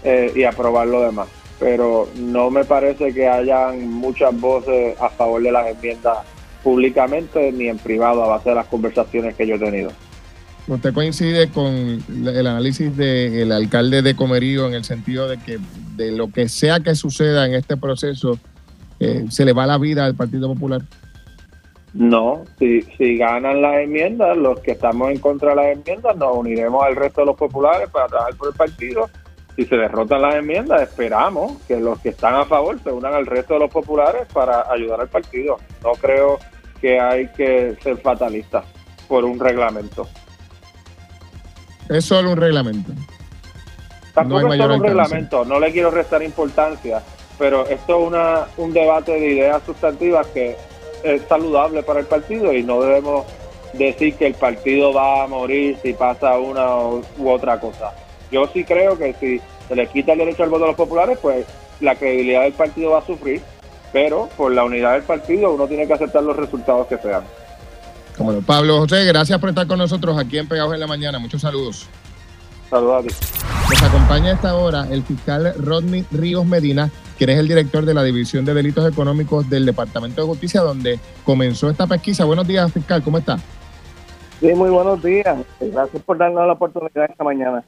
[0.03, 1.27] eh, y aprobar lo demás.
[1.59, 6.19] Pero no me parece que hayan muchas voces a favor de las enmiendas
[6.63, 9.89] públicamente ni en privado a base de las conversaciones que yo he tenido.
[10.67, 15.59] ¿Usted coincide con el análisis del alcalde de Comerío en el sentido de que
[15.95, 18.37] de lo que sea que suceda en este proceso,
[18.99, 20.81] eh, se le va la vida al Partido Popular?
[21.93, 26.37] No, si, si ganan las enmiendas, los que estamos en contra de las enmiendas, nos
[26.37, 29.09] uniremos al resto de los populares para trabajar por el partido.
[29.57, 33.25] Si se derrotan las enmiendas, esperamos que los que están a favor se unan al
[33.25, 35.57] resto de los populares para ayudar al partido.
[35.83, 36.39] No creo
[36.79, 38.63] que hay que ser fatalistas
[39.09, 40.07] por un reglamento.
[41.91, 42.93] Es solo un reglamento.
[44.13, 47.01] Tampoco es solo un reglamento, no le quiero restar importancia,
[47.37, 50.55] pero esto es una, un debate de ideas sustantivas que
[51.03, 53.25] es saludable para el partido y no debemos
[53.73, 57.93] decir que el partido va a morir si pasa una u otra cosa.
[58.31, 61.17] Yo sí creo que si se le quita el derecho al voto a los populares,
[61.21, 61.45] pues
[61.81, 63.41] la credibilidad del partido va a sufrir,
[63.91, 67.23] pero por la unidad del partido uno tiene que aceptar los resultados que sean.
[68.45, 71.19] Pablo José, gracias por estar con nosotros aquí en Pegados en la Mañana.
[71.19, 71.87] Muchos saludos.
[72.69, 73.05] Saludos.
[73.69, 77.93] Nos acompaña a esta hora el fiscal Rodney Ríos Medina, quien es el director de
[77.93, 82.25] la División de Delitos Económicos del Departamento de Justicia, donde comenzó esta pesquisa.
[82.25, 83.39] Buenos días, fiscal, ¿cómo está?
[84.39, 85.37] Sí, muy buenos días.
[85.59, 87.63] Gracias por darnos la oportunidad esta mañana.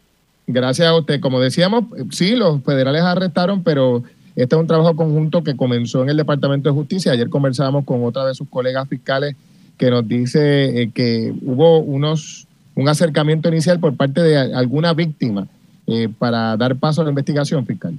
[0.47, 1.19] Gracias a usted.
[1.19, 4.03] Como decíamos, sí, los federales arrestaron, pero
[4.35, 7.11] este es un trabajo conjunto que comenzó en el Departamento de Justicia.
[7.11, 9.35] Ayer conversábamos con otra de sus colegas fiscales
[9.77, 15.47] que nos dice eh, que hubo unos un acercamiento inicial por parte de alguna víctima
[15.85, 17.93] eh, para dar paso a la investigación fiscal.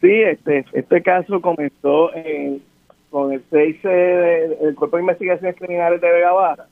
[0.00, 2.10] Sí, este, este caso comenzó
[3.10, 6.66] con el 6 del Cuerpo de Investigaciones Criminales de Vega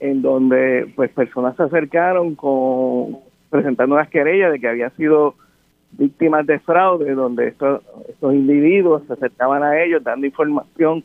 [0.00, 3.18] en donde pues personas se acercaron con
[3.50, 5.34] presentando unas querellas de que habían sido
[5.92, 11.04] víctimas de fraude, donde estos, estos individuos se acercaban a ellos dando información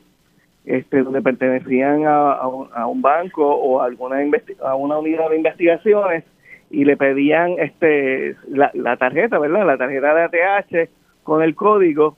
[0.66, 4.18] este, donde pertenecían a, un, banco o a alguna
[4.64, 6.24] a una unidad de investigaciones
[6.70, 9.66] y le pedían este la, tarjeta, ¿verdad?
[9.66, 10.90] La tarjeta de ATH
[11.24, 12.16] con el código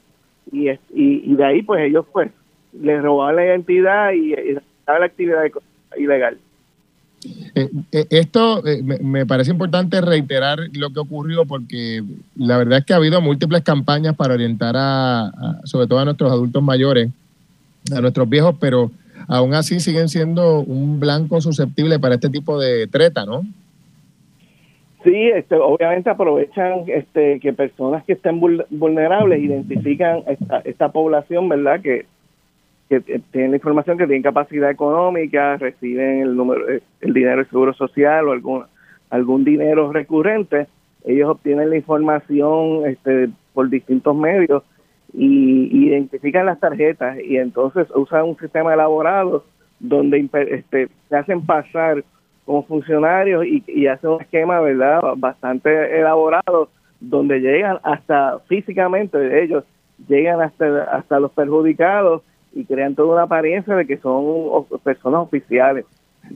[0.52, 2.32] y, y, de ahí pues ellos pues
[2.74, 5.44] les robaban la identidad y, y la actividad
[5.98, 6.38] ilegal.
[7.56, 12.04] Eh, eh, esto eh, me, parece importante reiterar lo que ocurrió porque
[12.36, 15.32] la verdad es que ha habido múltiples campañas para orientar a
[15.64, 17.10] sobre todo a nuestros adultos mayores
[17.96, 18.92] a nuestros viejos, pero
[19.28, 23.42] aún así siguen siendo un blanco susceptible para este tipo de treta, ¿no?
[25.04, 31.82] Sí, este, obviamente aprovechan este, que personas que estén vulnerables identifican esta, esta población, ¿verdad?
[31.82, 32.06] Que,
[32.88, 36.66] que tienen la información que tienen capacidad económica, reciben el número,
[37.02, 38.64] el dinero del seguro social o algún
[39.14, 40.66] algún dinero recurrente,
[41.06, 44.64] ellos obtienen la información este, por distintos medios
[45.14, 49.46] y identifican las tarjetas y entonces usan un sistema elaborado
[49.80, 52.04] donde este, se hacen pasar
[52.46, 59.64] como funcionarios y, y hacen un esquema verdad bastante elaborado donde llegan hasta físicamente ellos
[60.08, 62.24] llegan hasta hasta los perjudicados
[62.54, 65.86] y crean toda una apariencia de que son personas oficiales.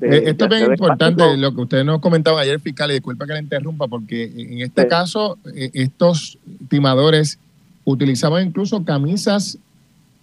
[0.01, 3.33] Eh, esto es bien importante, lo que ustedes nos comentaban ayer, fiscal, y disculpa que
[3.33, 6.37] le interrumpa, porque en este caso, eh, estos
[6.69, 7.39] timadores
[7.87, 9.57] utilizaban incluso camisas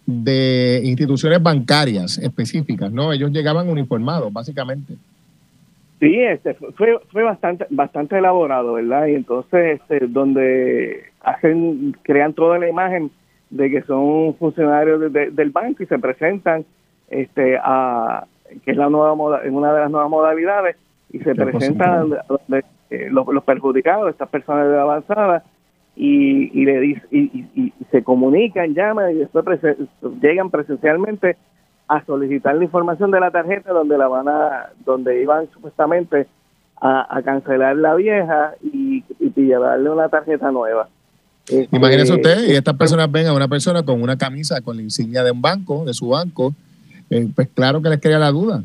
[0.04, 3.10] de instituciones bancarias específicas, ¿no?
[3.10, 4.94] Ellos llegaban uniformados, básicamente.
[5.98, 9.06] Sí, este fue fue bastante bastante elaborado, ¿verdad?
[9.06, 13.10] Y entonces este donde hacen crean toda la imagen
[13.48, 16.66] de que son funcionarios del banco y se presentan
[17.08, 18.26] este a
[18.62, 20.76] que es la nueva en una de las nuevas modalidades
[21.10, 22.12] y se presentan
[22.90, 25.44] eh, los, los perjudicados, estas personas de avanzada
[25.96, 29.60] y, y le y, y, se comunican, llaman y después
[30.20, 31.36] llegan presencialmente
[31.88, 36.26] a solicitar la información de la tarjeta donde la van a donde iban supuestamente
[36.80, 40.88] a, cancelar la vieja y, y llevarle una tarjeta nueva.
[41.48, 44.82] Este, Imagínese usted, y estas personas ven a una persona con una camisa con la
[44.82, 46.54] insignia de un banco, de su banco,
[47.10, 48.64] eh, pues claro que les crea la duda.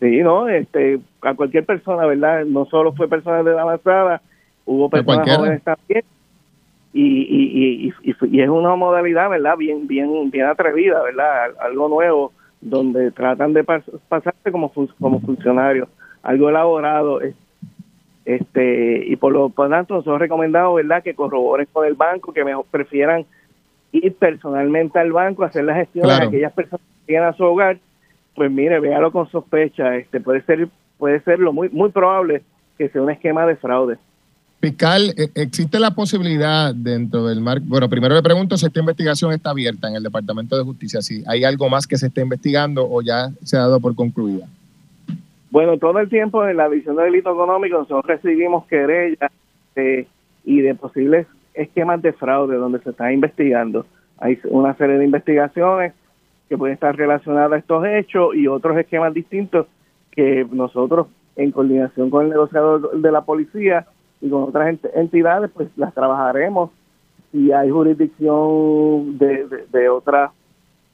[0.00, 2.44] Sí, no, este, a cualquier persona, ¿verdad?
[2.44, 4.20] No solo fue personas de la avanzada,
[4.66, 6.04] hubo personas jóvenes también
[6.92, 9.56] y, y, y, y, es una modalidad, ¿verdad?
[9.58, 11.52] Bien, bien, bien atrevida, ¿verdad?
[11.60, 15.88] Algo nuevo donde tratan de pasarse como, como funcionarios.
[16.22, 17.20] algo elaborado.
[18.24, 22.64] Este, y por lo tanto, nosotros recomendamos, ¿verdad?, que corroboren con el banco, que mejor
[22.70, 23.26] prefieran
[23.92, 27.78] ir personalmente al banco hacer la gestión de aquellas personas que llegan a su hogar.
[28.34, 29.96] Pues mire, véalo con sospecha.
[29.96, 32.42] Este, puede ser, puede ser lo muy, muy probable
[32.78, 33.98] que sea un esquema de fraude.
[34.60, 37.64] Fiscal, e, ¿existe la posibilidad dentro del marco?
[37.68, 41.22] Bueno, primero le pregunto si esta investigación está abierta en el Departamento de Justicia, si
[41.26, 44.46] hay algo más que se esté investigando o ya se ha dado por concluida.
[45.50, 49.30] Bueno, todo el tiempo en la División de Delito Económico nosotros recibimos querellas
[50.44, 53.86] y de posibles esquemas de fraude donde se está investigando.
[54.18, 55.92] Hay una serie de investigaciones
[56.48, 59.66] que pueden estar relacionadas a estos hechos y otros esquemas distintos
[60.12, 63.86] que nosotros en coordinación con el negociador de la policía
[64.20, 66.70] y con otras entidades, pues las trabajaremos.
[67.32, 70.30] Si hay jurisdicción de, de, otras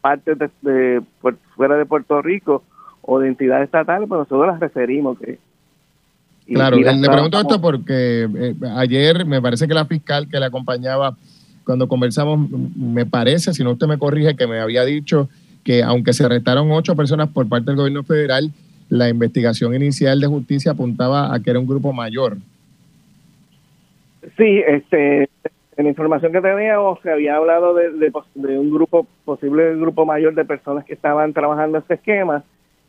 [0.01, 1.03] partes de,
[1.55, 2.63] fuera de Puerto Rico
[3.03, 5.19] o de entidades estatales, pues nosotros las referimos.
[5.19, 5.39] Que,
[6.47, 11.17] claro, le pregunto esto porque eh, ayer me parece que la fiscal que le acompañaba
[11.65, 15.29] cuando conversamos, me parece, si no usted me corrige, que me había dicho
[15.63, 18.53] que aunque se arrestaron ocho personas por parte del gobierno federal,
[18.89, 22.37] la investigación inicial de justicia apuntaba a que era un grupo mayor.
[24.37, 25.29] Sí, este,
[25.77, 28.13] en la información que teníamos se había hablado de,
[28.59, 32.45] un grupo, posible grupo mayor de personas que estaban trabajando este esquema.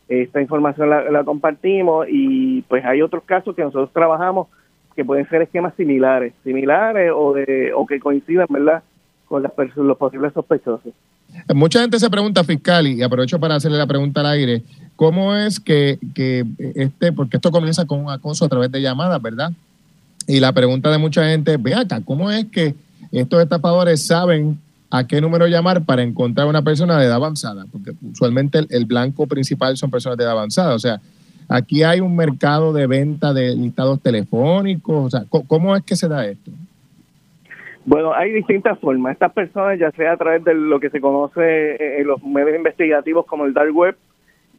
[0.10, 4.48] Esta información la, compartimos y pues hay otros casos que nosotros trabajamos
[4.96, 8.84] que pueden ser esquemas similares, similares o de o que coincidan, ¿verdad?
[9.28, 10.94] Con las los posibles sospechosos.
[11.56, 14.62] Mucha gente se pregunta, fiscal, y aprovecho para hacerle la pregunta al aire,
[14.96, 19.22] ¿Cómo es que, que este, porque esto comienza con un acoso a través de llamadas,
[19.22, 19.52] ¿verdad?
[20.28, 22.76] Y la pregunta de mucha gente, ve acá, ¿cómo es que
[23.12, 24.58] estos estafadores saben
[24.90, 27.66] a qué número llamar para encontrar una persona de edad avanzada?
[27.72, 30.76] Porque usualmente el, blanco principal son personas de edad avanzada.
[30.76, 31.00] O sea,
[31.50, 35.06] aquí hay un mercado de venta de listados telefónicos.
[35.06, 36.52] O sea, ¿cómo es que se da esto?
[37.86, 39.14] Bueno, hay distintas formas.
[39.14, 43.26] Estas personas, ya sea a través de lo que se conoce en los medios investigativos
[43.26, 43.98] como el dark web,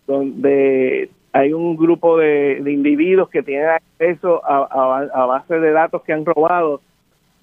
[0.07, 6.13] donde hay un grupo de, individuos que tienen acceso a, a, bases de datos que
[6.13, 6.81] han robado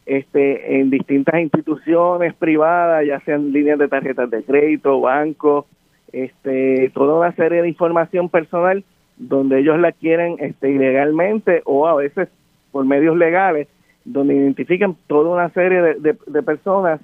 [0.06, 5.66] este, en distintas instituciones privadas, ya sean líneas de tarjetas de crédito, bancos,
[6.14, 8.86] este, toda una serie de información personal
[9.18, 12.30] donde ellos la quieren este, ilegalmente o a veces
[12.72, 13.68] por medios legales,
[14.06, 17.02] donde identifican toda una serie de, de, personas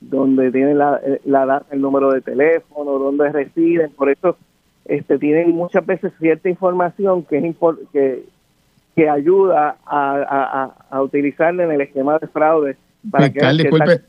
[0.00, 4.36] donde tienen la, la, el número de teléfono, donde residen, por eso
[4.90, 7.56] este, tienen muchas veces cierta información que es
[7.92, 8.24] que,
[8.96, 12.76] que ayuda a, a, utilizarla en el esquema de fraude.
[13.08, 14.00] Para que disculpe,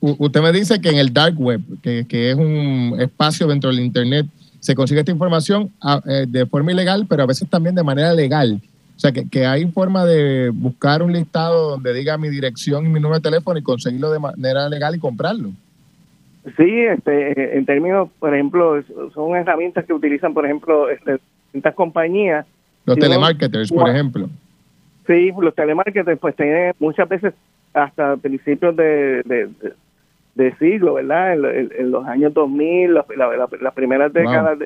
[0.00, 3.80] usted me dice que en el dark web, que, que, es un espacio dentro del
[3.80, 4.26] Internet,
[4.60, 5.72] se consigue esta información
[6.04, 8.60] eh, de forma ilegal, pero a veces también de manera legal.
[8.96, 12.88] O sea, que, que, hay forma de buscar un listado donde diga mi dirección y
[12.90, 15.52] mi número de teléfono y conseguirlo de manera legal y comprarlo.
[16.56, 22.46] Sí, este, en términos, por ejemplo, son herramientas que utilizan, por ejemplo, este, distintas compañías.
[22.84, 24.28] Los telemarketers, por ejemplo.
[25.06, 27.34] Sí, los telemarketers, pues tienen muchas veces
[27.74, 29.50] hasta principios de,
[30.34, 31.34] de, siglo, ¿verdad?
[31.34, 34.58] En, los años 2000, las primeras décadas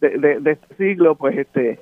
[0.00, 1.78] de, este siglo, pues este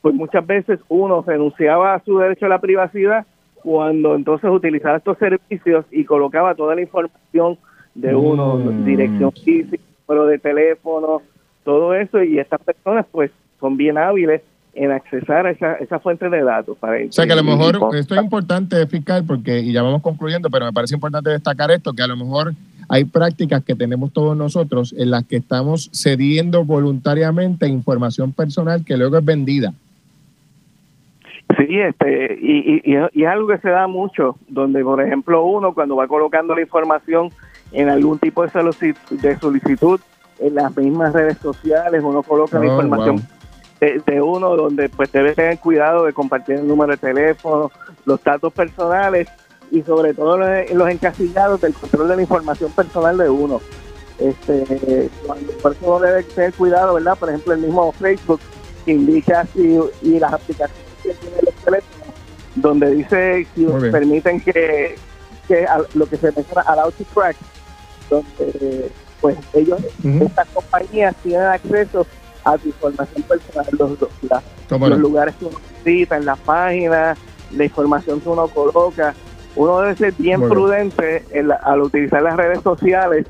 [0.00, 3.26] pues muchas veces uno renunciaba a su derecho a la privacidad
[3.62, 7.58] cuando entonces utilizaba estos servicios y colocaba toda la información
[7.94, 8.84] de uno, mm.
[8.84, 11.22] dirección física, número de teléfono,
[11.64, 14.42] todo eso, y estas personas pues son bien hábiles
[14.74, 16.76] en accesar a esa, esa fuente de datos.
[16.78, 20.02] Para o sea que a lo mejor esto es importante fiscal porque, y ya vamos
[20.02, 22.54] concluyendo, pero me parece importante destacar esto, que a lo mejor
[22.88, 28.96] hay prácticas que tenemos todos nosotros en las que estamos cediendo voluntariamente información personal que
[28.96, 29.72] luego es vendida.
[31.56, 35.74] Sí, este, y, y, y, es algo que se da mucho, donde por ejemplo uno
[35.74, 37.30] cuando va colocando la información
[37.72, 40.00] en algún tipo de solicitud,
[40.38, 43.26] en las mismas redes sociales, uno coloca la oh, información
[43.80, 47.70] de, uno donde pues debe tener cuidado de compartir el número de teléfono,
[48.04, 49.28] los datos personales
[49.70, 53.60] y sobre todo los, los encasillados del control de la información personal de uno.
[54.18, 55.08] Este,
[55.62, 57.16] por eso uno debe tener cuidado, ¿verdad?
[57.18, 58.40] Por ejemplo, el mismo Facebook
[58.84, 62.14] indica si, y las aplicaciones que tiene los teléfonos,
[62.56, 64.96] donde dice si permiten que,
[65.48, 67.36] que lo que se menciona al to track,
[68.10, 68.90] donde
[69.20, 72.06] pues ellos, estas compañías tienen acceso
[72.44, 77.18] a tu información personal, los, los lugares que uno visita, en las páginas,
[77.54, 79.14] la información que uno coloca.
[79.56, 81.24] Uno debe ser bien prudente
[81.62, 83.26] al utilizar las redes sociales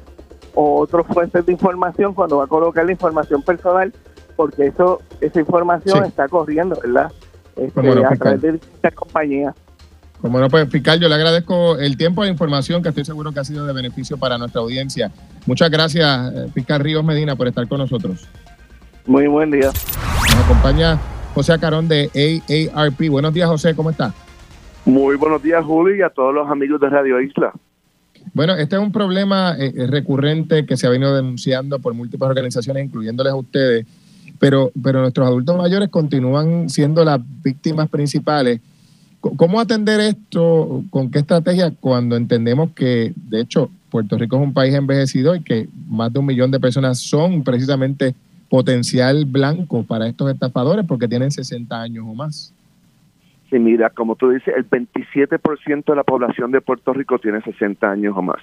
[0.55, 3.93] o otras fuentes de información cuando va a colocar la información personal,
[4.37, 7.11] porque eso esa información está corriendo, ¿verdad?
[7.57, 9.55] este, a través de distintas compañías.
[10.21, 13.41] Como no, pues fiscal, yo le agradezco el tiempo e información que estoy seguro que
[13.41, 15.11] ha sido de beneficio para nuestra audiencia.
[15.47, 18.29] Muchas gracias, eh, fiscal Ríos Medina, por estar con nosotros.
[19.07, 19.69] Muy buen día.
[19.69, 20.99] Nos acompaña
[21.35, 23.09] José Acarón de AARP.
[23.09, 24.13] Buenos días, José, ¿cómo está?
[24.85, 27.53] Muy buenos días, Juli, y a todos los amigos de Radio Isla.
[28.35, 32.85] Bueno, este es un problema eh, recurrente que se ha venido denunciando por múltiples organizaciones,
[32.85, 33.87] incluyéndoles a ustedes,
[34.39, 38.61] pero, pero nuestros adultos mayores continúan siendo las víctimas principales
[39.21, 40.83] ¿Cómo atender esto?
[40.91, 45.43] ¿Con qué estrategia cuando entendemos que, de hecho, Puerto Rico es un país envejecido y
[45.43, 48.15] que más de un millón de personas son precisamente
[48.49, 52.55] potencial blanco para estos estafadores porque tienen 60 años o más?
[53.51, 57.91] Sí, mira, como tú dices, el 27% de la población de Puerto Rico tiene 60
[57.91, 58.39] años o más.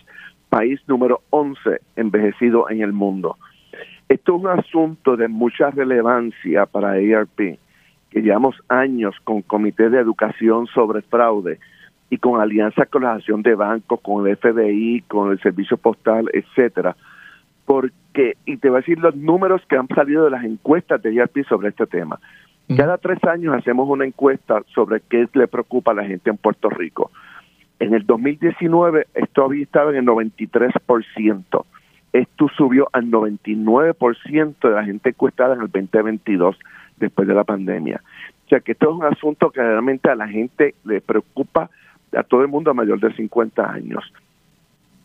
[0.50, 3.38] País número 11 envejecido en el mundo.
[4.10, 7.58] Esto es un asunto de mucha relevancia para ARP
[8.18, 11.60] que llevamos años con comités de educación sobre fraude
[12.10, 16.28] y con alianzas con la acción de bancos, con el FBI, con el servicio postal,
[16.34, 16.96] etcétera,
[17.66, 21.14] porque, y te voy a decir los números que han salido de las encuestas de
[21.14, 22.20] IRP sobre este tema.
[22.76, 26.72] Cada tres años hacemos una encuesta sobre qué le preocupa a la gente en Puerto
[26.72, 27.12] Rico.
[27.80, 31.66] En el 2019 esto había estado en el 93%.
[32.14, 36.58] Esto subió al 99% de la gente encuestada en el 2022
[36.98, 38.02] después de la pandemia.
[38.46, 41.70] O sea que esto es un asunto que realmente a la gente le preocupa
[42.16, 44.04] a todo el mundo a mayor de 50 años.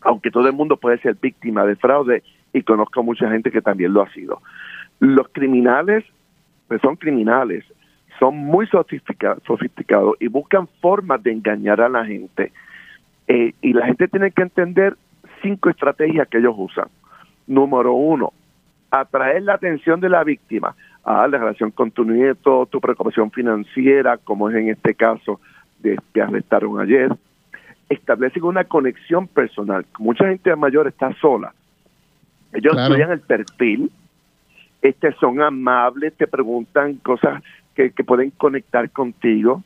[0.03, 2.22] Aunque todo el mundo puede ser víctima de fraude
[2.53, 4.40] y conozco mucha gente que también lo ha sido.
[5.01, 6.05] Los criminales,
[6.68, 7.64] pues son criminales,
[8.18, 12.53] son muy sofisticados, sofisticados y buscan formas de engañar a la gente.
[13.26, 14.97] Eh, y la gente tiene que entender
[15.43, 16.86] cinco estrategias que ellos usan.
[17.47, 18.32] Número uno,
[18.90, 24.18] atraer la atención de la víctima a la relación con tu nieto, tu preocupación financiera,
[24.18, 25.40] como es en este caso
[25.80, 27.11] de que arrestaron ayer.
[27.88, 29.84] Establecen una conexión personal.
[29.98, 31.53] Mucha gente mayor está sola.
[32.53, 33.90] Ellos estudian el perfil,
[34.82, 37.42] este, son amables, te preguntan cosas
[37.74, 39.62] que, pueden conectar contigo.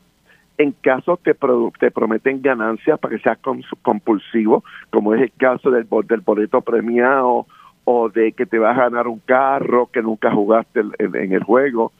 [0.59, 1.37] En caso te,
[1.79, 3.39] te prometen ganancias para que seas
[3.83, 7.47] compulsivo, como es el caso del, del boleto premiado
[7.89, 11.93] o de que te vas a ganar un carro que nunca jugaste en, el juego.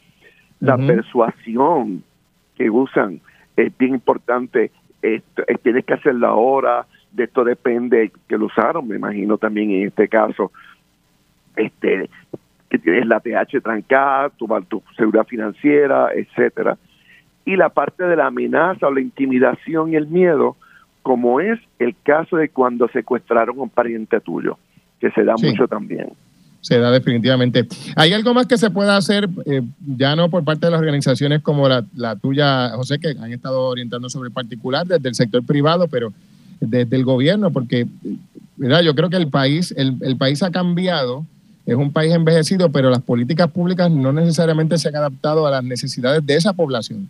[0.59, 2.03] La persuasión
[2.57, 3.21] que usan
[3.57, 4.73] es bien importante.
[5.63, 6.87] tienes que hacerlo ahora.
[7.13, 10.51] De esto depende que lo usaron, me imagino también en este caso.
[11.55, 12.11] Este,
[12.69, 16.77] que tienes la TH trancada, tu, tu seguridad financiera, etcétera.
[17.45, 20.57] Y la parte de la amenaza o la intimidación y el miedo,
[21.03, 24.59] como es el caso de cuando secuestraron a un pariente tuyo
[25.07, 26.09] que se da mucho también.
[26.61, 27.67] Se da definitivamente.
[27.95, 31.43] ¿Hay algo más que se pueda hacer, eh, ya no por parte de las organizaciones
[31.43, 35.87] como la, tuya, José, que han estado orientando sobre el particular desde el sector privado,
[35.87, 36.13] pero
[36.61, 37.53] desde el gobierno?
[37.53, 37.87] Porque
[38.57, 41.25] mira, yo creo que el país, el, el país ha cambiado,
[41.67, 45.63] es un país envejecido, pero las políticas públicas no necesariamente se han adaptado a las
[45.63, 47.09] necesidades de esa población.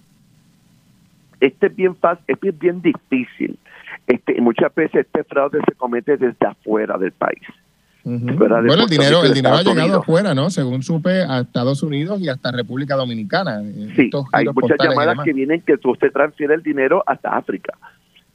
[1.41, 3.59] Este es bien fácil, es bien difícil.
[4.07, 7.43] Este, muchas veces este fraude se comete desde afuera del país.
[8.07, 10.49] Bueno, el dinero, el dinero ha llegado afuera, ¿no?
[10.49, 13.61] Según supe, a Estados Unidos y hasta República Dominicana.
[13.63, 17.77] Eh, sí, hay muchas llamadas que vienen que usted transfiere el dinero hasta África.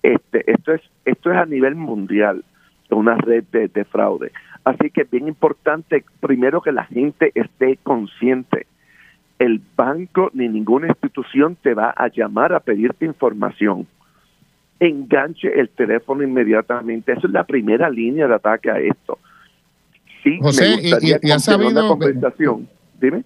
[0.03, 2.43] Este, esto es, esto es a nivel mundial,
[2.89, 4.33] una red de, de fraude.
[4.65, 8.67] Así que es bien importante, primero, que la gente esté consciente.
[9.39, 13.87] El banco ni ninguna institución te va a llamar a pedirte información
[14.81, 17.13] enganche el teléfono inmediatamente.
[17.13, 19.19] Esa es la primera línea de ataque a esto.
[20.23, 21.87] Sí, José, y, ha sabido.
[21.87, 22.67] Conversación.
[23.01, 23.23] Dime.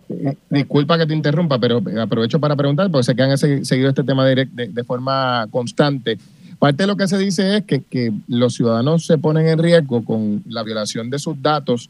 [0.50, 4.26] Disculpa que te interrumpa, pero aprovecho para preguntar, porque sé que han seguido este tema
[4.26, 6.18] de, de, forma constante.
[6.60, 10.06] Parte de lo que se dice es que, que, los ciudadanos se ponen en riesgo
[10.06, 11.90] con la violación de sus datos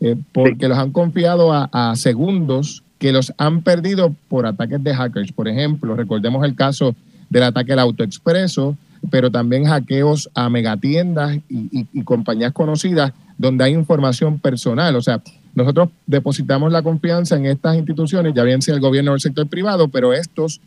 [0.00, 4.94] eh, porque los han confiado a, a, segundos que los han perdido por ataques de
[4.94, 5.32] hackers.
[5.32, 6.94] Por ejemplo, recordemos el caso
[7.30, 8.76] del ataque al autoexpreso,
[9.10, 14.96] pero también hackeos a megatiendas y, y, compañías conocidas donde hay información personal.
[14.96, 15.20] O sea,
[15.54, 19.48] nosotros depositamos la confianza en estas instituciones, ya bien sea el gobierno o el sector
[19.48, 20.60] privado, pero estos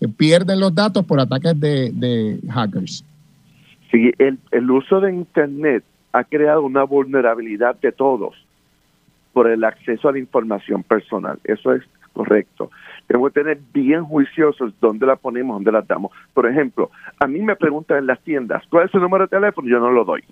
[0.00, 3.04] eh, pierden los datos por ataques de, hackers.
[3.90, 8.34] Sí, el, el uso de Internet ha creado una vulnerabilidad de todos
[9.32, 11.38] por el acceso a la información personal.
[11.44, 12.70] Eso es correcto.
[13.06, 16.12] Tenemos tener bien juiciosos dónde la ponemos, dónde la damos.
[16.32, 19.68] Por ejemplo, a mí me preguntan en las tiendas, ¿cuál es su número de teléfono?
[19.68, 20.22] Yo no lo doy.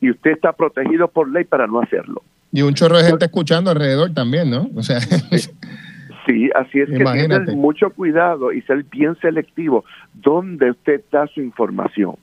[0.00, 2.22] Y usted está protegido por ley para no hacerlo.
[2.52, 4.68] Y un chorro de gente escuchando alrededor también, ¿no?
[4.74, 5.00] O sea.
[6.26, 11.40] Sí, así es que tener mucho cuidado y ser bien selectivo donde usted da su
[11.40, 12.16] información.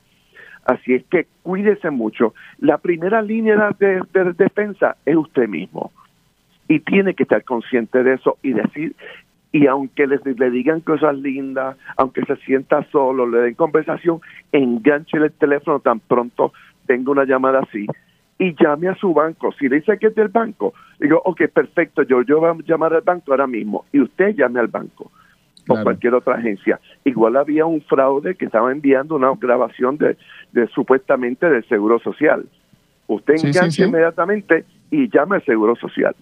[0.64, 2.36] Así es que cuídese mucho.
[2.60, 4.02] La primera línea de,
[4.38, 5.92] defensa es usted mismo.
[6.68, 8.96] Y tiene que estar consciente de eso y decir,
[9.52, 14.22] y aunque le, le digan cosas lindas, aunque se sienta solo, le den conversación,
[14.52, 16.54] enganche el teléfono tan pronto
[16.86, 17.86] tenga una llamada así
[18.38, 19.54] y llame a su banco.
[19.58, 22.94] Si le dice que es del banco, digo, ok, perfecto, yo, yo voy a llamar
[22.94, 25.12] al banco ahora mismo y usted llame al banco
[25.68, 26.80] o cualquier otra agencia.
[27.04, 30.16] Igual había un fraude que estaba enviando una grabación de,
[30.52, 32.46] de supuestamente del Seguro Social.
[33.08, 36.16] Usted enganche inmediatamente y llame al Seguro Social.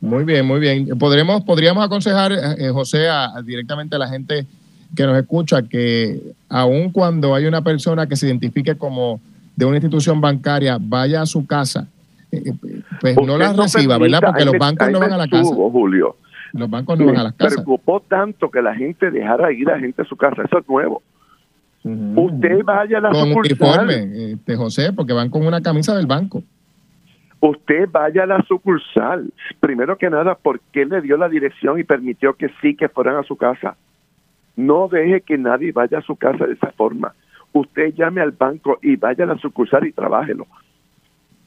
[0.00, 0.98] Muy bien, muy bien.
[0.98, 3.06] Podremos, podríamos aconsejar, eh, José,
[3.44, 4.46] directamente a la gente
[4.96, 9.20] que nos escucha que aun cuando hay una persona que se identifique como
[9.60, 11.86] de una institución bancaria vaya a su casa,
[12.32, 14.20] eh, eh, pues no la reciba, ¿verdad?
[14.24, 15.54] Porque los bancos no van a la casa.
[15.54, 16.16] Julio.
[16.54, 17.56] Los bancos no van a las casas.
[17.56, 20.44] preocupó tanto que la gente dejara ir a gente a su casa.
[20.44, 21.02] Eso es nuevo.
[21.84, 26.42] Usted vaya a la con uniforme, este, José, porque van con una camisa del banco.
[27.40, 29.30] Usted vaya a la sucursal.
[29.60, 33.16] Primero que nada, ¿por qué le dio la dirección y permitió que sí que fueran
[33.16, 33.76] a su casa?
[34.56, 37.14] No deje que nadie vaya a su casa de esa forma
[37.52, 40.46] usted llame al banco y vaya a la sucursal y trabájelo.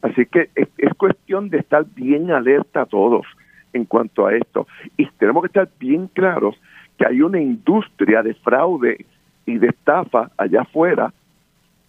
[0.02, 3.26] Así que es, cuestión de estar bien alerta a todos
[3.72, 4.68] en cuanto a esto.
[4.98, 6.56] Y tenemos que estar bien claros
[6.98, 9.06] que hay una industria de fraude
[9.46, 11.14] y de estafa allá afuera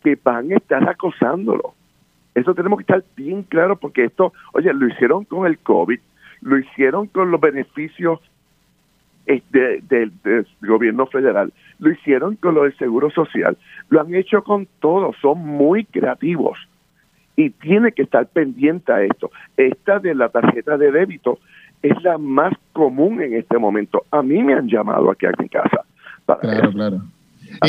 [0.02, 1.74] que van a estar acosándolo.
[2.34, 5.98] Eso tenemos que estar bien claros porque esto, oye, lo hicieron con el COVID,
[6.42, 8.20] lo hicieron con los beneficios
[9.26, 13.56] del gobierno federal, lo hicieron con lo del seguro social,
[13.88, 16.58] lo han hecho con todo, son muy creativos
[17.36, 19.30] y tiene que estar pendiente a esto.
[19.56, 21.38] Esta de la tarjeta de débito
[21.82, 24.04] es la más común en este momento.
[24.10, 25.84] A mí me han llamado aquí a mi casa.
[26.40, 27.02] claro, claro.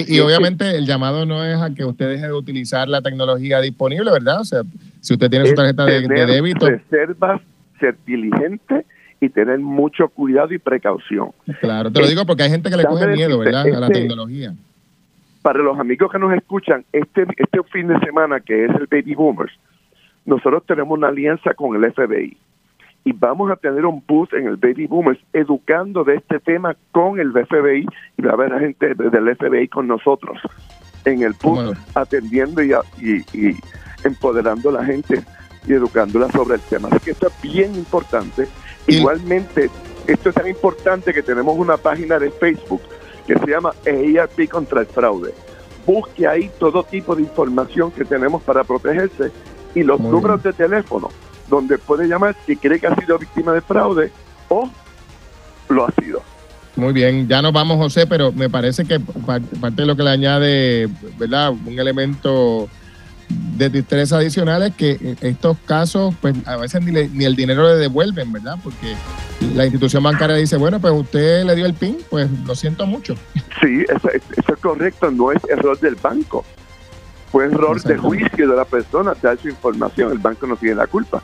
[0.08, 4.10] Y, obviamente el llamado no es a que usted deje de utilizar la tecnología disponible,
[4.12, 4.42] ¿verdad?
[4.42, 4.62] O sea,
[5.02, 6.68] si usted tiene su tarjeta de, de, débito.
[6.68, 7.42] Reservas,
[7.80, 8.86] ser diligente
[9.20, 11.32] y tener mucho cuidado y precaución.
[11.62, 13.62] Claro, te lo digo porque hay gente que le coge miedo, ¿verdad?
[13.62, 14.54] a la este, tecnología.
[15.42, 19.16] Para los amigos que nos escuchan, este, este fin de semana que es el Baby
[19.16, 19.54] Boomers,
[20.26, 22.38] nosotros tenemos una alianza con el FBI
[23.04, 27.20] y vamos a tener un booth en el Baby Boomers educando de este tema con
[27.20, 27.86] el FBI
[28.18, 30.40] y va a haber gente del FBI con nosotros
[31.06, 33.56] en el booth atendiendo y, y, y
[34.04, 35.24] empoderando a la gente
[35.68, 36.90] y educándola sobre el tema.
[36.92, 38.48] Así que esto es bien importante
[38.88, 39.70] Igualmente,
[40.08, 42.82] esto es tan importante que tenemos una página de Facebook
[43.26, 45.34] que se llama EIRP contra el fraude.
[45.86, 49.32] Busque ahí todo tipo de información que tenemos para protegerse
[49.74, 51.10] y los números de teléfono
[51.50, 54.12] donde puede llamar si cree que ha sido víctima de fraude
[54.50, 54.70] o
[55.70, 56.22] lo ha sido.
[56.76, 60.10] Muy bien, ya nos vamos José, pero me parece que parte de lo que le
[60.10, 61.52] añade, ¿verdad?
[61.52, 62.68] Un elemento
[63.30, 68.58] de distrés adicionales que estos casos, pues a veces ni, el dinero le devuelven, ¿verdad?
[68.64, 68.96] Porque
[69.56, 73.16] la institución bancaria dice, bueno, pues usted le dio el PIN, pues lo siento mucho.
[73.62, 76.44] Sí, eso, es correcto, no es error del banco.
[77.32, 80.88] Fue error de juicio de la persona dar su información, el banco no tiene la
[80.88, 81.22] culpa.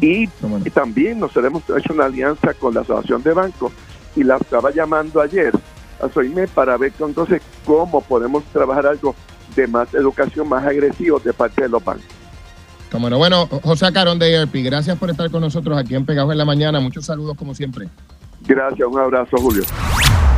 [0.00, 0.26] Y,
[0.72, 3.72] también nosotros hemos hecho una alianza con la Asociación de Bancos
[4.16, 5.52] y la estaba llamando ayer
[6.02, 9.14] a Soime para ver entonces cómo podemos trabajar algo
[9.54, 12.04] de más educación, más agresivo de parte de los bancos.
[12.90, 16.30] Como no, bueno, José Carón de ERP, gracias por estar con nosotros aquí en Pegajo
[16.30, 16.78] en la Mañana.
[16.78, 17.88] Muchos saludos como siempre.
[18.46, 19.64] Gracias, un abrazo, Julio.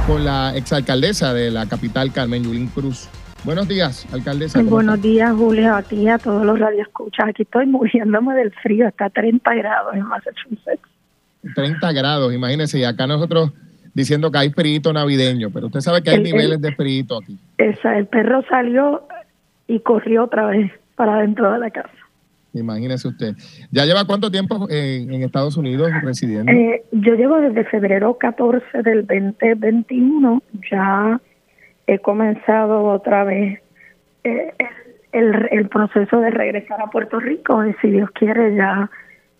[0.06, 3.08] Con la exalcaldesa de la capital, Carmen Yulín Cruz.
[3.44, 4.62] Buenos días, alcaldesa.
[4.62, 7.28] Buenos días, Julio, a ti y a todos los radioescuchas.
[7.28, 10.82] Aquí estoy muriéndome del frío, está a 30 grados en Massachusetts.
[11.54, 13.52] 30 grados, imagínese, y acá nosotros
[13.96, 17.38] diciendo que hay perito navideño, pero usted sabe que hay niveles de perito aquí.
[17.56, 19.04] Esa, el perro salió
[19.66, 21.88] y corrió otra vez para dentro de la casa.
[22.52, 23.34] Imagínese usted.
[23.70, 26.52] ¿Ya lleva cuánto tiempo en, Estados Unidos residiendo?
[26.52, 30.42] Eh, yo llevo desde febrero 14 del 2021.
[30.70, 31.18] Ya
[31.86, 33.60] he comenzado otra vez
[34.24, 34.52] eh,
[35.12, 37.64] el, el proceso de regresar a Puerto Rico.
[37.64, 38.90] Y si Dios quiere, ya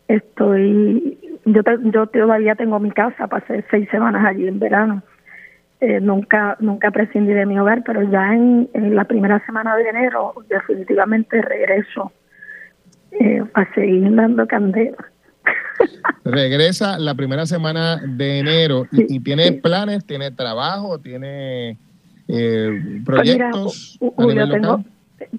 [0.08, 5.02] estoy yo, yo todavía tengo mi casa, pasé seis semanas allí en verano.
[5.80, 10.32] Eh, nunca nunca prescindí de mi hogar, pero ya en, la primera semana de enero
[10.48, 12.12] definitivamente regreso
[13.12, 14.96] eh, a seguir dando candela.
[16.24, 21.78] Regresa la primera semana de enero y, tiene planes, tiene trabajo, tiene
[22.26, 23.98] eh, pues proyectos.
[24.50, 24.84] tengo,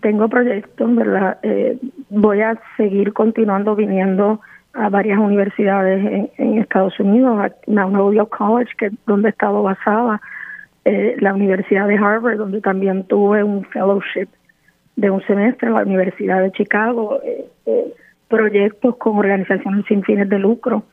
[0.01, 1.39] tengo proyectos, ¿verdad?
[1.43, 1.78] Eh,
[2.10, 4.39] voy a seguir continuando viniendo
[4.78, 10.21] a varias universidades en, Estados Unidos, a Magnolia College, que donde he estado basada,
[10.86, 14.28] eh, la Universidad de Harvard, donde también tuve un fellowship
[14.95, 17.93] de un semestre, la Universidad de Chicago, eh, eh,
[18.28, 20.84] proyectos con organizaciones sin fines de lucro.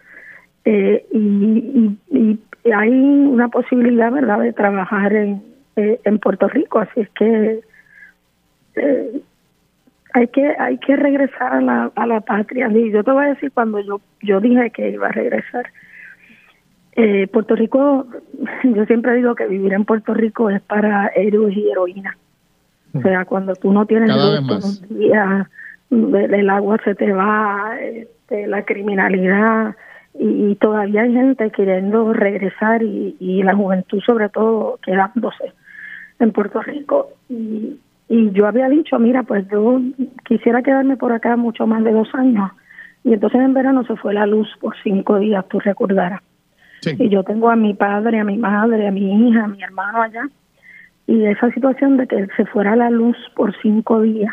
[0.65, 2.41] y, y,
[2.75, 5.43] hay una posibilidad, ¿verdad?, de trabajar en,
[5.77, 7.61] en Puerto Rico, así es que
[10.15, 12.71] hay que hay que regresar a la, a la patria.
[12.73, 15.67] Y yo te voy a decir cuando yo yo dije que iba a regresar.
[16.93, 18.07] Eh, Puerto Rico,
[18.63, 22.17] yo siempre digo que vivir en Puerto Rico es para héroes y heroínas.
[22.95, 25.51] O sea, cuando tú no tienes luz día,
[25.91, 29.75] el agua se te va, este, la criminalidad,
[30.17, 35.53] y, todavía hay gente queriendo regresar y, y la juventud sobre todo quedándose
[36.21, 37.09] en Puerto Rico.
[37.29, 39.81] Y, y yo había dicho, mira, pues yo
[40.27, 42.51] quisiera quedarme por acá mucho más de dos años.
[43.03, 46.21] Y entonces en verano se fue la luz por cinco días, tú recordarás.
[46.99, 50.03] Y yo tengo a mi padre, a mi madre, a mi hija, a mi hermano
[50.03, 50.29] allá.
[51.07, 54.33] Y esa situación de que se fuera la luz por cinco días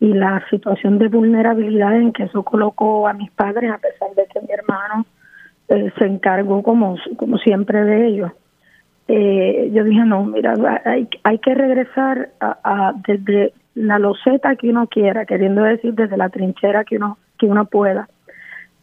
[0.00, 4.26] y la situación de vulnerabilidad en que eso colocó a mis padres, a pesar de
[4.32, 5.06] que mi hermano
[5.68, 8.32] eh, se encargó como, como siempre de ellos
[9.08, 14.86] eh, yo dije, no, mira, hay, hay que regresar a, desde la loseta que uno
[14.86, 18.08] quiera, queriendo decir desde la trinchera que uno, que uno pueda,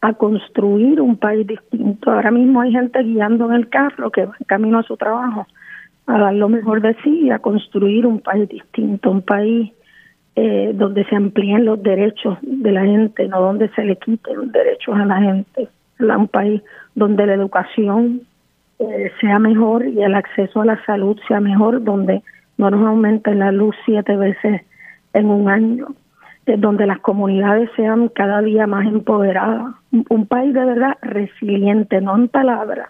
[0.00, 2.10] a construir un país distinto.
[2.10, 5.46] Ahora mismo hay gente guiando en el carro que va en camino a su trabajo,
[6.06, 9.72] a dar lo mejor de sí y a construir un país distinto, un país
[10.34, 14.52] eh, donde se amplíen los derechos de la gente, no donde se le quiten los
[14.52, 15.68] derechos a la gente,
[15.98, 16.62] un país
[16.94, 18.22] donde la educación
[18.82, 22.22] eh, sea mejor y el acceso a la salud sea mejor, donde
[22.58, 24.62] no nos aumente la luz siete veces
[25.12, 25.88] en un año,
[26.46, 29.74] eh, donde las comunidades sean cada día más empoderadas.
[30.08, 32.88] Un, país de verdad resiliente, no en palabras,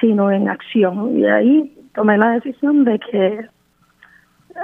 [0.00, 1.18] sino en acción.
[1.18, 3.46] Y ahí tomé la decisión de que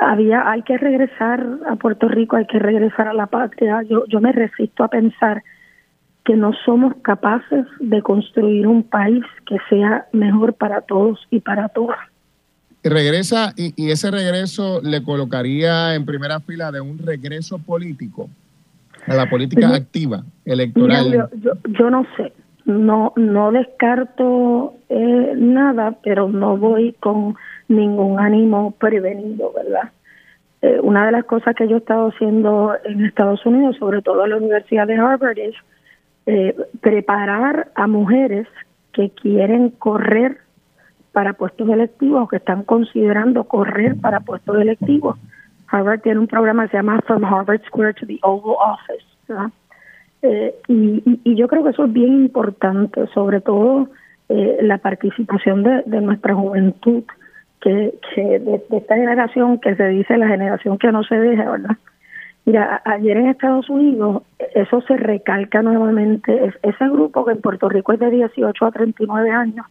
[0.00, 3.82] había hay que regresar a Puerto Rico, hay que regresar a la patria.
[3.82, 5.42] Yo, yo me resisto a pensar
[6.26, 11.68] que no somos capaces de construir un país que sea mejor para todos y para
[11.68, 11.98] todas.
[12.82, 18.28] Regresa y, ese regreso le colocaría en primera fila de un regreso político
[19.06, 21.28] a la política activa electoral.
[21.78, 22.32] yo, no sé,
[22.64, 27.36] no no descarto eh, nada, pero no voy con
[27.68, 29.90] ningún ánimo prevenido, ¿verdad?
[30.62, 34.24] Eh, una de las cosas que yo he estado haciendo en Estados Unidos, sobre todo
[34.24, 35.54] en la Universidad de Harvard, es
[36.26, 38.48] eh, preparar a mujeres
[38.92, 40.38] que quieren correr
[41.12, 45.16] para puestos electivos o que están considerando correr para puestos electivos.
[45.68, 49.52] Harvard tiene un programa que se llama From Harvard Square to the Oval Office.
[50.22, 53.88] Eh, y, yo creo que eso es bien importante, sobre todo
[54.28, 57.04] eh, la participación de, nuestra juventud,
[57.60, 61.50] que, que de, de, esta generación que se dice la generación que no se deja,
[61.50, 61.76] ¿verdad?
[62.46, 64.22] Mira, ayer en Estados Unidos
[64.54, 66.52] eso se recalca nuevamente.
[66.62, 69.66] Ese grupo que en Puerto Rico es de 18 a 39 años,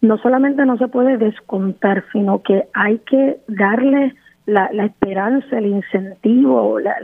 [0.00, 6.80] no solamente no se puede descontar, sino que hay que darle la, esperanza, el incentivo,
[6.80, 6.96] la,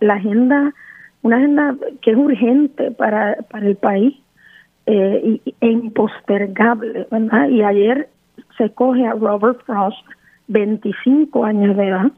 [0.00, 0.74] la, agenda,
[1.22, 4.20] una agenda que es urgente para, para el país
[4.86, 7.06] eh, e impostergable.
[7.12, 7.48] ¿verdad?
[7.48, 8.08] Y ayer
[8.58, 10.04] se coge a Robert Frost,
[10.48, 12.12] 25 años de edad,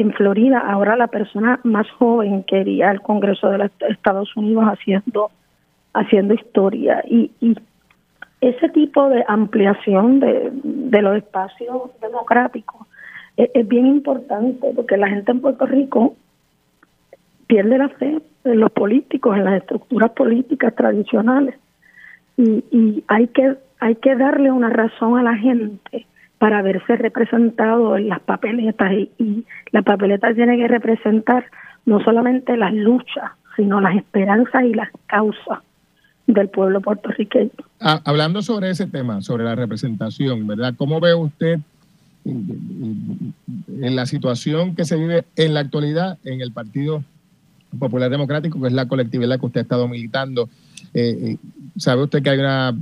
[0.00, 4.64] en Florida, ahora la persona más joven que iría al Congreso de los Estados Unidos
[4.64, 5.30] haciendo,
[5.94, 7.02] haciendo historia.
[7.06, 7.56] Y, y
[8.40, 12.86] ese tipo de ampliación de, los espacios democráticos
[13.36, 16.14] es, es, bien importante porque la gente en Puerto Rico
[17.46, 21.54] pierde la fe en los políticos, en las estructuras políticas tradicionales.
[22.36, 26.06] Y, y hay que hay que darle una razón a la gente
[26.42, 31.44] para verse representado en las papeletas y, la papeleta tiene que representar
[31.86, 35.60] no solamente las luchas, sino las esperanzas y las causas
[36.26, 37.52] del pueblo puertorriqueño.
[37.78, 40.74] Ah, hablando sobre ese tema, sobre la representación, ¿verdad?
[40.76, 41.60] ¿Cómo ve usted
[42.24, 43.34] en
[43.94, 47.04] la situación que se vive en la actualidad en el Partido
[47.78, 50.48] Popular Democrático, que es la colectividad que usted ha estado militando?
[50.92, 51.36] Eh, eh,
[51.76, 52.76] ¿Sabe usted que hay una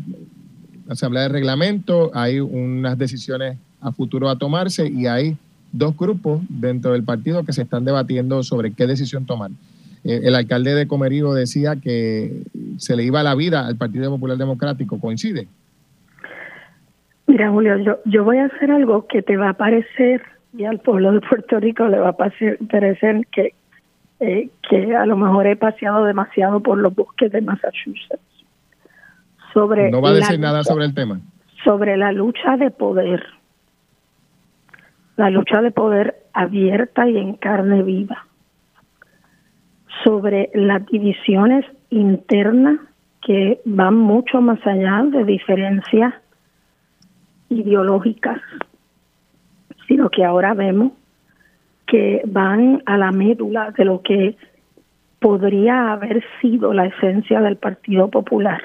[0.93, 5.37] asamblea de reglamento, hay unas decisiones a futuro a tomarse y hay
[5.73, 9.51] dos grupos dentro del partido que se están debatiendo sobre qué decisión tomar.
[10.05, 12.43] Eh, el alcalde de Comerío decía que
[12.79, 15.47] se le iba la vida al Partido Popular Democrático, ¿coincide?
[17.27, 20.23] Mira, Julio, yo, yo voy a hacer algo que te va a parecer
[20.57, 23.55] y al pueblo de Puerto Rico le va a parecer que,
[24.19, 28.30] eh, que a lo mejor he paseado demasiado por los bosques de Massachusetts.
[29.53, 31.21] Sobre ¿No va a decir nada sobre el tema?
[31.65, 33.25] Sobre la lucha de poder.
[35.17, 38.27] La lucha de poder abierta y en carne viva.
[40.05, 42.79] Sobre las divisiones internas
[43.23, 46.15] que van mucho más allá de diferencias
[47.51, 48.41] ideológicas,
[49.87, 50.93] sino que ahora vemos
[51.87, 54.37] que van a la médula de lo que
[55.19, 58.63] podría haber sido la esencia del Partido Popular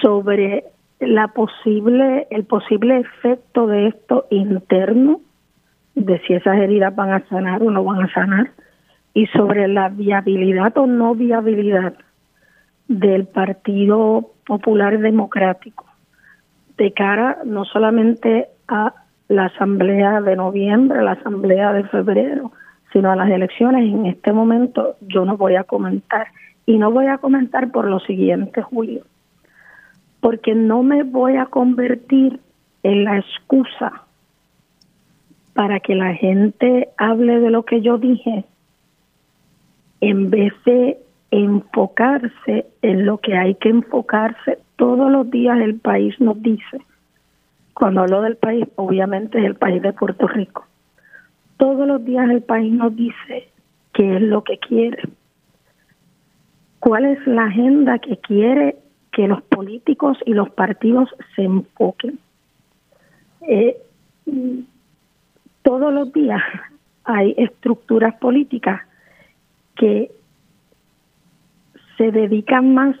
[0.00, 0.64] sobre
[1.00, 5.20] la posible el posible efecto de esto interno
[5.94, 8.50] de si esas heridas van a sanar o no van a sanar
[9.14, 11.94] y sobre la viabilidad o no viabilidad
[12.88, 15.86] del Partido Popular Democrático
[16.76, 18.94] de cara no solamente a
[19.28, 22.52] la asamblea de noviembre, la asamblea de febrero,
[22.92, 23.92] sino a las elecciones.
[23.92, 26.28] En este momento yo no voy a comentar.
[26.64, 29.02] Y no voy a comentar por lo siguiente, Julio,
[30.20, 32.40] porque no me voy a convertir
[32.82, 34.02] en la excusa
[35.54, 38.44] para que la gente hable de lo que yo dije
[40.00, 40.98] en vez de
[41.30, 44.58] enfocarse en lo que hay que enfocarse.
[44.76, 46.80] Todos los días el país nos dice
[47.76, 50.64] cuando hablo del país, obviamente es el país de Puerto Rico.
[51.58, 53.50] Todos los días el país nos dice
[53.92, 55.02] qué es lo que quiere,
[56.80, 58.76] cuál es la agenda que quiere
[59.16, 62.18] que los políticos y los partidos se enfoquen.
[63.48, 63.76] Eh,
[65.62, 66.42] todos los días
[67.04, 68.82] hay estructuras políticas
[69.74, 70.10] que
[71.96, 72.96] se dedican más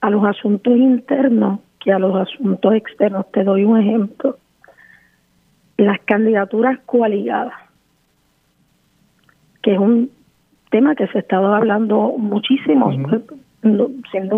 [0.00, 1.60] a los asuntos internos
[1.90, 3.30] a los asuntos externos.
[3.32, 4.38] Te doy un ejemplo.
[5.76, 7.54] Las candidaturas coaligadas,
[9.62, 10.10] que es un
[10.70, 14.28] tema que se ha estado hablando muchísimo, sin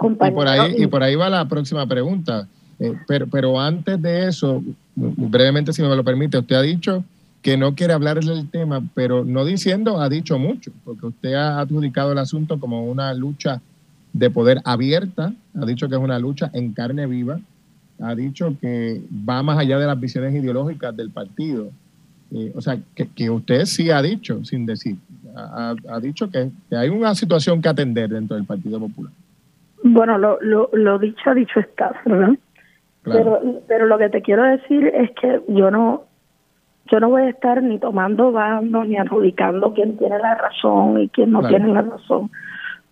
[0.00, 2.46] Y por, ahí, y por ahí va la próxima pregunta.
[2.78, 4.62] Eh, pero, pero antes de eso,
[4.94, 7.04] brevemente, si me lo permite, usted ha dicho
[7.42, 11.60] que no quiere hablar del tema, pero no diciendo, ha dicho mucho, porque usted ha
[11.60, 13.60] adjudicado el asunto como una lucha
[14.12, 17.40] de poder abierta, ha dicho que es una lucha en carne viva,
[18.00, 21.70] ha dicho que va más allá de las visiones ideológicas del partido.
[22.30, 24.96] Eh, o sea, que, usted sí ha dicho, sin decir,
[25.34, 29.12] ha, dicho que, hay una situación que atender dentro del Partido Popular.
[29.82, 32.34] Bueno, lo, lo, lo dicho, ha dicho está, ¿verdad?
[33.04, 36.02] Pero, pero lo que te quiero decir es que yo no,
[36.90, 41.08] yo no voy a estar ni tomando bando ni adjudicando quién tiene la razón y
[41.08, 42.30] quién no tiene la razón.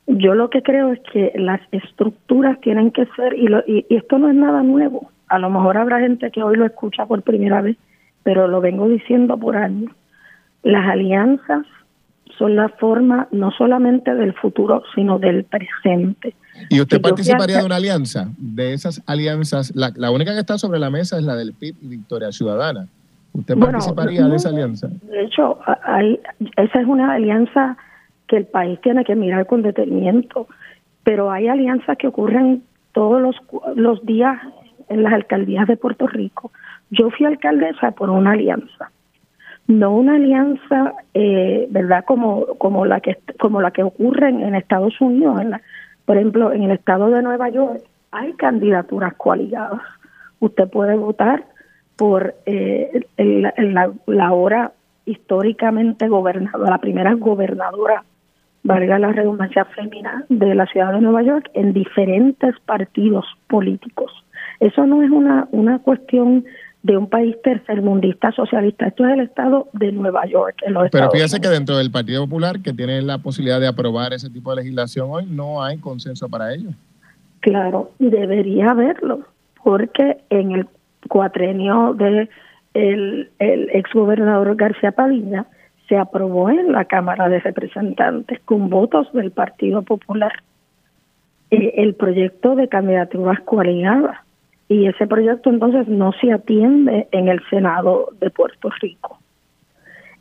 [0.06, 4.28] Yo lo que creo es que las estructuras tienen que ser, y, y, esto no
[4.28, 7.76] es nada nuevo, a lo mejor habrá gente que hoy lo escucha por primera vez,
[8.22, 9.92] pero lo vengo diciendo por años.
[10.62, 11.66] Las alianzas
[12.38, 16.34] son la forma no solamente del futuro, sino del presente.
[16.68, 18.28] ¿Y usted participaría de una alianza?
[18.38, 21.76] De esas alianzas, la, la, única que está sobre la mesa es la del PIB
[21.82, 22.88] y Victoria Ciudadana.
[23.32, 24.88] ¿Usted participaría de esa alianza?
[25.02, 26.18] De hecho, hay,
[26.56, 27.76] esa es una alianza
[28.28, 30.48] que el país tiene que mirar con detenimiento.
[31.04, 32.62] Pero hay alianzas que ocurren
[32.92, 33.36] todos los,
[33.76, 34.40] los días
[34.88, 36.50] en las alcaldías de Puerto Rico.
[36.90, 38.90] Yo fui alcaldesa por una alianza,
[39.68, 45.00] no una alianza, eh, verdad, como como la que como la que ocurre en, Estados
[45.00, 45.42] Unidos.
[46.04, 49.82] por ejemplo, en el estado de Nueva York hay candidaturas coaligadas.
[50.40, 51.44] Usted puede votar
[51.96, 54.72] por eh, la, la ahora
[55.04, 58.04] históricamente gobernadora, la primera gobernadora
[58.66, 64.12] valga la redundancia fémina, de la ciudad de Nueva York en diferentes partidos políticos.
[64.60, 66.44] Eso no es una, una cuestión
[66.86, 68.86] de un país tercermundista socialista.
[68.86, 70.54] Esto es el estado de Nueva York.
[70.92, 74.50] Pero fíjese que dentro del Partido Popular, que tiene la posibilidad de aprobar ese tipo
[74.50, 76.70] de legislación hoy, no hay consenso para ello.
[77.40, 79.26] Claro, debería haberlo,
[79.64, 80.68] porque en el
[81.08, 82.28] cuatrenio de
[82.74, 85.46] el, el exgobernador García Padilla
[85.88, 90.32] se aprobó en la Cámara de Representantes con votos del Partido Popular
[91.50, 94.25] eh, el proyecto de candidaturas coaligadas
[94.68, 99.18] y ese proyecto entonces no se atiende en el Senado de Puerto Rico.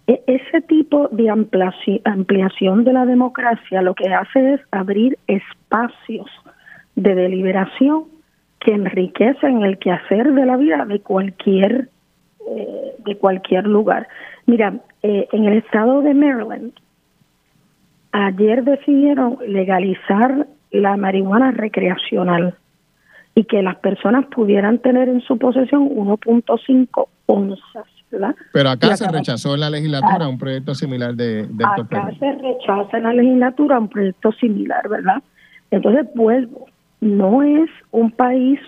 [0.07, 6.27] E, ese tipo de ampliación de la democracia lo que hace es abrir espacios
[6.95, 8.05] de deliberación
[8.59, 11.89] que enriquecen el quehacer de la vida de cualquier
[12.47, 14.07] eh, de cualquier lugar.
[14.45, 16.73] Mira, eh, en el estado de Maryland,
[18.11, 22.55] ayer decidieron legalizar la marihuana recreacional
[23.35, 27.85] y que las personas pudieran tener en su posesión 1.5 onzas.
[28.11, 28.35] ¿verdad?
[28.53, 32.97] Pero acá se rechazó en la legislatura un proyecto similar de, de Acá se rechaza
[32.97, 35.21] en la legislatura un proyecto similar, ¿verdad?
[35.71, 36.67] Entonces vuelvo,
[37.01, 38.59] no es un país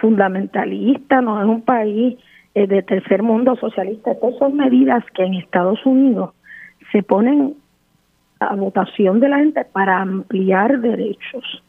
[0.00, 2.18] fundamentalista, no es un país
[2.54, 4.12] eh, de tercer mundo socialista.
[4.12, 6.34] Estas son medidas que en Estados Unidos
[6.92, 7.54] se ponen
[8.38, 11.62] a votación de la gente para ampliar derechos.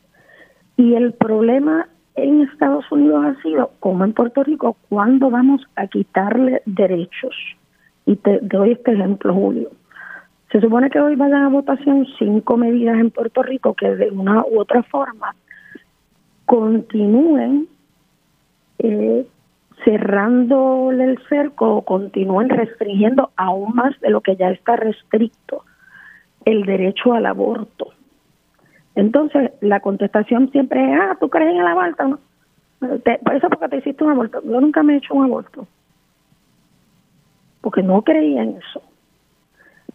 [0.76, 5.88] Y el problema en Estados Unidos ha sido, como en Puerto Rico, ¿cuándo vamos a
[5.88, 7.36] quitarle derechos?
[8.06, 9.70] Y te doy este ejemplo, Julio.
[10.52, 14.44] Se supone que hoy vayan a votación cinco medidas en Puerto Rico que de una
[14.46, 15.36] u otra forma
[16.46, 17.68] continúen
[18.78, 19.26] eh,
[19.84, 25.64] cerrándole el cerco o continúen restringiendo aún más de lo que ya está restricto
[26.46, 27.94] el derecho al aborto.
[28.96, 32.08] Entonces, la contestación siempre es, ah, ¿tú crees en el aborto?
[32.08, 32.20] No?
[33.00, 34.42] Te- por eso porque te hiciste un aborto.
[34.44, 35.68] Yo nunca me he hecho un aborto.
[37.62, 38.82] Porque no creía en eso.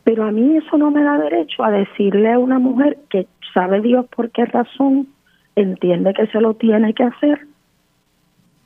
[0.04, 3.80] Pero a mí eso no me da derecho a decirle a una mujer que sabe
[3.80, 5.08] Dios por qué razón,
[5.54, 7.46] entiende que se lo tiene que hacer,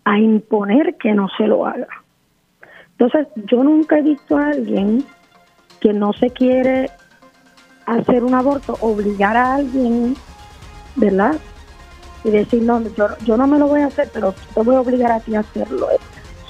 [0.05, 1.89] a imponer que no se lo haga.
[2.93, 5.03] Entonces, yo nunca he visto a alguien
[5.81, 6.91] que no se quiere
[7.87, 10.17] hacer un aborto, obligar a alguien,
[10.97, 11.37] ¿verdad?
[12.25, 14.81] Y decir, no, yo, yo no me lo voy a hacer, pero te voy a
[14.81, 15.89] obligar a ti a hacerlo.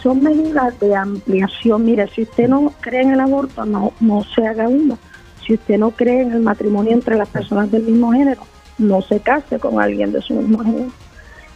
[0.03, 1.85] Son medidas de ampliación.
[1.85, 4.99] Mire, si usted no cree en el aborto, no, no se haga uno.
[5.47, 8.43] Si usted no cree en el matrimonio entre las personas del mismo género,
[8.79, 10.91] no se case con alguien de su mismo género.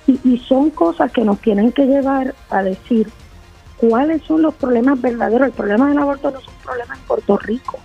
[0.07, 3.11] Y, y son cosas que nos tienen que llevar a decir
[3.77, 5.49] cuáles son los problemas verdaderos.
[5.49, 7.79] El problema del aborto no es un problema en Puerto Rico.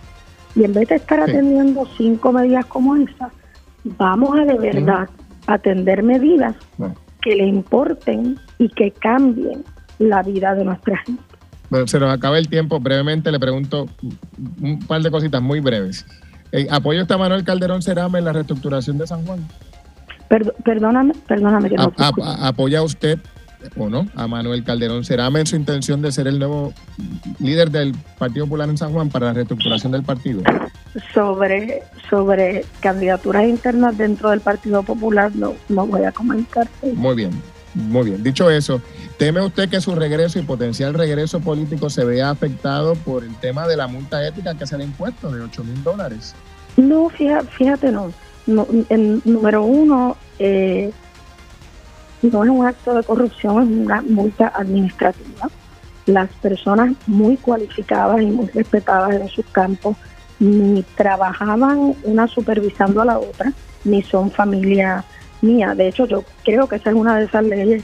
[0.55, 1.31] Y en vez de estar Sí.
[1.31, 3.31] atendiendo cinco medidas como esas,
[3.97, 5.09] vamos a de verdad
[5.47, 6.55] atender medidas
[7.21, 9.63] que le importen y que cambien
[9.99, 11.21] la vida de nuestra gente.
[11.69, 12.79] Bueno, se nos acaba el tiempo.
[12.79, 13.87] Brevemente le pregunto
[14.61, 16.05] un par de cositas muy breves.
[16.51, 19.39] Eh, ¿Apoya usted a Manuel Calderón Cerame en la reestructuración de San Juan?
[20.63, 23.19] Perdóname, perdóname que no A- a- ¿Apoya usted
[23.77, 26.73] o no a Manuel Calderón en su intención de ser el nuevo
[27.39, 30.41] líder del Partido Popular en San Juan para la reestructuración del partido?
[31.13, 36.67] sobre sobre candidaturas internas dentro del Partido Popular no, no voy a comentar.
[36.81, 37.31] Muy bien,
[37.73, 38.23] muy bien.
[38.23, 38.81] Dicho eso,
[39.17, 43.67] ¿teme usted que su regreso y potencial regreso político se vea afectado por el tema
[43.67, 46.35] de la multa ética que se le ha impuesto de 8 mil dólares?
[46.77, 48.11] No, fíjate, fíjate no.
[48.47, 50.91] no en, número uno, eh,
[52.27, 55.49] no es un acto de corrupción, es una multa administrativa.
[56.05, 59.95] Las personas muy cualificadas y muy respetadas en sus campos
[60.39, 63.53] ni trabajaban una supervisando a la otra,
[63.83, 65.05] ni son familia
[65.41, 65.75] mía.
[65.75, 67.83] De hecho, yo creo que esa es una de esas leyes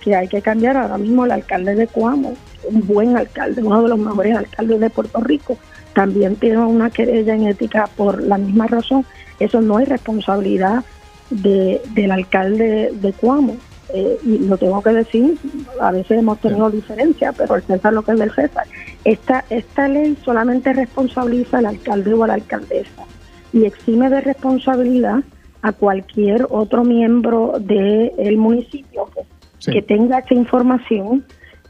[0.00, 0.76] que hay que cambiar.
[0.76, 4.90] Ahora mismo el alcalde de Cuamo, un buen alcalde, uno de los mejores alcaldes de
[4.90, 5.58] Puerto Rico,
[5.94, 9.06] también tiene una querella en ética por la misma razón.
[9.40, 10.84] Eso no es responsabilidad
[11.30, 13.56] de, del alcalde de Cuamo.
[13.96, 15.36] Eh, y lo tengo que decir,
[15.80, 18.66] a veces hemos tenido diferencias, pero el César lo que es del César.
[19.04, 23.04] Esta, esta ley solamente responsabiliza al alcalde o a la alcaldesa
[23.52, 25.20] y exime de responsabilidad
[25.62, 29.22] a cualquier otro miembro del municipio que,
[29.58, 29.70] Sí.
[29.70, 31.24] que tenga esa información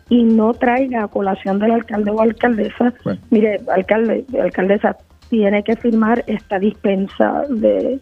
[0.08, 2.94] y no traiga a colación del alcalde o alcaldesa.
[3.04, 3.20] Bueno.
[3.30, 4.96] Mire, alcalde, alcaldesa
[5.28, 8.00] tiene que firmar esta dispensa de,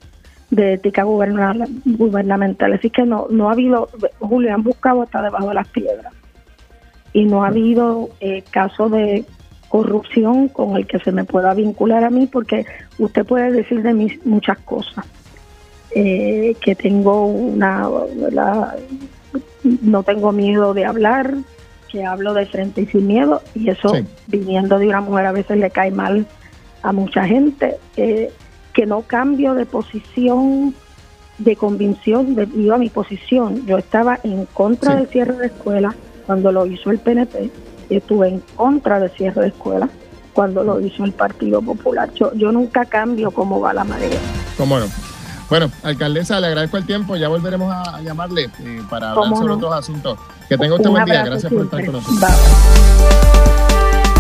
[0.53, 2.75] de ética guberna- gubernamental.
[2.75, 3.89] Así que no, no ha habido,
[4.21, 6.13] Julio, han buscado hasta debajo de las piedras.
[7.15, 9.25] Y no ha habido eh, caso de
[9.71, 12.67] corrupción con el que se me pueda vincular a mí, porque
[12.99, 15.07] usted puede decir de mí muchas cosas.
[15.95, 18.77] Eh, que tengo una, ¿verdad?
[19.83, 21.35] no tengo miedo de hablar,
[21.91, 24.05] que hablo de frente y sin miedo, y eso Sí.
[24.27, 26.27] viniendo de una mujer a veces le cae mal
[26.83, 28.31] a mucha gente, eh,
[28.73, 30.75] que no cambio de posición,
[31.39, 33.67] de convicción debido a mi posición.
[33.67, 34.99] Yo estaba en contra Sí.
[34.99, 35.95] del cierre de escuelas
[36.27, 37.51] cuando lo hizo el PNP,
[37.91, 39.91] y estuve en contra del cierre de escuelas
[40.33, 42.11] cuando lo hizo el Partido Popular.
[42.15, 44.19] Yo, yo nunca cambio cómo va la marea.
[44.57, 44.87] ¿Cómo no?
[45.51, 47.17] Bueno, alcaldesa, le agradezco el tiempo.
[47.17, 49.55] Ya volveremos a, llamarle eh, para hablar ¿Cómo sobre no?
[49.57, 50.19] otros asuntos.
[50.49, 51.25] Que tenga usted Un buen día.
[51.25, 52.21] Gracias por estar con nosotros.
[52.21, 54.12] Bye.